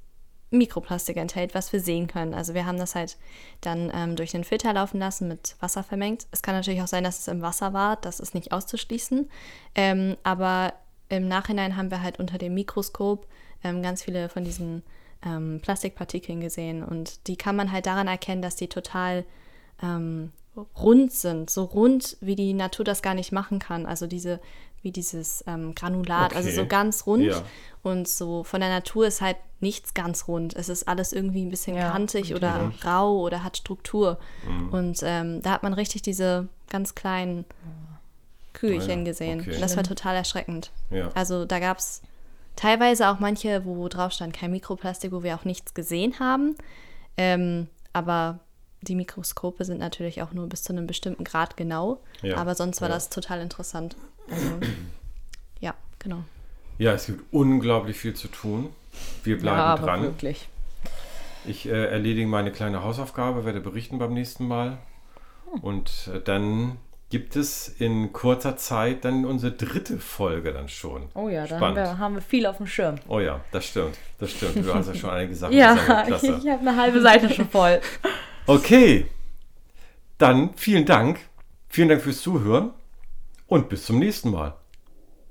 Mikroplastik 0.59 1.17
enthält, 1.17 1.55
was 1.55 1.73
wir 1.73 1.81
sehen 1.81 2.07
können. 2.07 2.35
Also 2.35 2.55
wir 2.55 2.67
haben 2.67 2.79
das 2.79 2.95
halt 2.95 3.17
dann 3.61 3.91
ähm, 3.95 4.17
durch 4.17 4.33
den 4.33 4.45
Filter 4.45 4.73
laufen 4.73 4.99
lassen, 4.99 5.29
mit 5.29 5.57
Wasser 5.61 5.83
vermengt. 5.83 6.27
Es 6.31 6.43
kann 6.43 6.55
natürlich 6.55 6.83
auch 6.83 6.89
sein, 6.89 7.05
dass 7.05 7.21
es 7.21 7.29
im 7.29 7.43
Wasser 7.43 7.73
war, 7.73 7.97
das 7.97 8.21
ist 8.21 8.35
nicht 8.35 8.53
auszuschließen. 8.53 9.31
Ähm, 9.75 10.17
aber 10.23 10.75
im 11.09 11.29
Nachhinein 11.29 11.77
haben 11.77 11.91
wir 11.91 12.03
halt 12.03 12.19
unter 12.19 12.39
dem 12.39 12.55
Mikroskop 12.55 13.27
ähm, 13.63 13.83
ganz 13.83 14.03
viele 14.03 14.29
von 14.29 14.45
diesen 14.45 14.83
ähm, 15.25 15.61
Plastikpartikeln 15.63 16.41
gesehen. 16.41 16.83
Und 16.83 17.27
die 17.27 17.37
kann 17.37 17.57
man 17.57 17.73
halt 17.73 17.87
daran 17.87 18.09
erkennen, 18.09 18.43
dass 18.43 18.57
die 18.57 18.69
total 18.69 19.25
ähm, 19.83 20.33
rund 20.77 21.13
sind, 21.13 21.51
so 21.51 21.65
rund, 21.65 22.17
wie 22.21 22.37
die 22.37 22.55
Natur 22.55 22.85
das 22.85 23.03
gar 23.03 23.15
nicht 23.15 23.33
machen 23.33 23.59
kann. 23.59 23.87
Also 23.87 24.07
diese, 24.07 24.41
wie 24.85 24.93
dieses 24.93 25.43
ähm, 25.49 25.75
Granulat, 25.75 26.35
also 26.37 26.49
Okay. 26.49 26.57
so 26.61 26.67
ganz 26.67 27.07
rund. 27.07 27.25
Ja. 27.25 27.43
Und 27.83 28.07
so 28.07 28.45
von 28.45 28.61
der 28.61 28.71
Natur 28.71 29.07
ist 29.07 29.21
halt 29.21 29.37
nichts 29.61 29.95
ganz 29.95 30.29
rund. 30.29 30.55
Es 30.55 30.69
ist 30.69 30.87
alles 30.87 31.13
irgendwie 31.13 31.45
ein 31.45 31.51
bisschen 31.51 31.77
Ja, 31.77 31.91
kantig 31.91 32.35
oder 32.35 32.73
rau 32.85 33.19
oder 33.21 33.43
hat 33.43 33.57
Struktur. 33.57 34.19
Mhm. 34.47 34.69
Und 34.69 35.01
ähm, 35.03 35.43
da 35.43 35.51
hat 35.51 35.63
man 35.63 35.73
richtig 35.75 36.03
diese 36.03 36.49
ganz 36.71 36.95
kleinen 36.95 37.45
Kügelchen 38.53 38.91
Ah 38.91 38.97
ja, 38.99 39.05
gesehen. 39.05 39.41
okay. 39.41 39.55
Und 39.55 39.61
das 39.61 39.77
war 39.77 39.83
total 39.83 40.15
erschreckend. 40.17 40.71
Ja. 40.91 41.11
Also 41.15 41.45
da 41.45 41.59
gab 41.59 41.79
es 41.79 42.03
teilweise 42.57 43.09
auch 43.09 43.19
manche, 43.19 43.65
wo 43.65 43.89
drauf 43.89 44.13
stand 44.13 44.33
kein 44.35 44.51
Mikroplastik, 44.53 45.11
wo 45.13 45.23
wir 45.23 45.35
auch 45.35 45.45
nichts 45.45 45.75
gesehen 45.75 46.21
haben. 46.21 46.55
Ähm, 47.17 47.69
aber 47.93 48.39
die 48.83 48.95
Mikroskope 48.95 49.65
sind 49.65 49.79
natürlich 49.79 50.23
auch 50.23 50.33
nur 50.33 50.47
bis 50.49 50.63
zu 50.63 50.73
einem 50.73 50.87
bestimmten 50.87 51.25
Grad 51.25 51.57
genau. 51.57 52.01
Ja, 52.23 52.37
Aber 52.37 52.55
sonst 52.55 52.81
war 52.81 52.89
ja. 52.89 52.95
das 52.95 53.09
total 53.09 53.41
interessant. 53.41 53.97
Also, 54.31 54.47
ja, 55.61 55.75
genau. 55.99 56.25
Ja, 56.79 56.93
es 56.93 57.07
gibt 57.07 57.23
unglaublich 57.33 57.97
viel 57.97 58.15
zu 58.15 58.29
tun. 58.29 58.71
Wir 59.23 59.39
bleiben 59.39 59.59
ja, 59.59 59.65
aber 59.67 59.87
dran. 59.87 60.03
wirklich. 60.03 60.49
Ich 61.47 61.67
äh, 61.67 61.87
erledige 61.87 62.27
meine 62.27 62.51
kleine 62.53 62.83
Hausaufgabe, 62.83 63.45
werde 63.45 63.61
berichten 63.61 63.99
beim 63.99 64.15
nächsten 64.15 64.49
Mal. 64.49 64.79
Und 65.63 66.11
äh, 66.13 66.21
dann 66.21 66.79
gibt 67.11 67.37
es 67.37 67.69
in 67.69 68.13
kurzer 68.13 68.57
Zeit 68.57 69.05
dann 69.05 69.25
unsere 69.25 69.53
dritte 69.53 69.99
Folge 69.99 70.53
dann 70.53 70.69
schon. 70.69 71.09
Oh 71.15 71.29
ja, 71.29 71.47
da 71.47 71.61
haben 71.61 71.77
wir, 71.77 71.99
haben 71.99 72.15
wir 72.17 72.23
viel 72.23 72.47
auf 72.47 72.57
dem 72.57 72.67
Schirm. 72.67 72.97
Oh 73.07 73.21
ja, 73.21 73.41
das 73.53 73.67
stimmt. 73.67 73.97
Das 74.19 74.31
stimmt. 74.33 74.57
Du 74.57 74.75
hast 74.75 74.89
ja 74.89 74.95
schon 74.95 75.11
einige 75.11 75.35
Sachen 75.37 75.57
Ja, 75.57 75.75
gesagt. 75.75 76.03
ich, 76.03 76.07
Klasse. 76.09 76.41
ich 76.43 76.51
habe 76.51 76.61
eine 76.61 76.77
halbe 76.77 77.01
Seite 77.01 77.33
schon 77.33 77.49
voll. 77.49 77.81
Okay. 78.47 79.07
Dann 80.19 80.55
vielen 80.57 80.87
Dank. 80.87 81.21
Vielen 81.69 81.89
Dank 81.89 82.03
fürs 82.03 82.21
Zuhören 82.21 82.71
und 83.55 83.69
bis 83.69 83.87
zum 83.87 84.01
nächsten 84.01 84.31
Mal. 84.31 84.57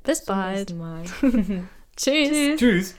Bis 0.03 0.23
bald. 0.23 0.73
Mal. 0.75 1.03
Tschüss. 1.97 2.57
Tschüss. 2.57 2.95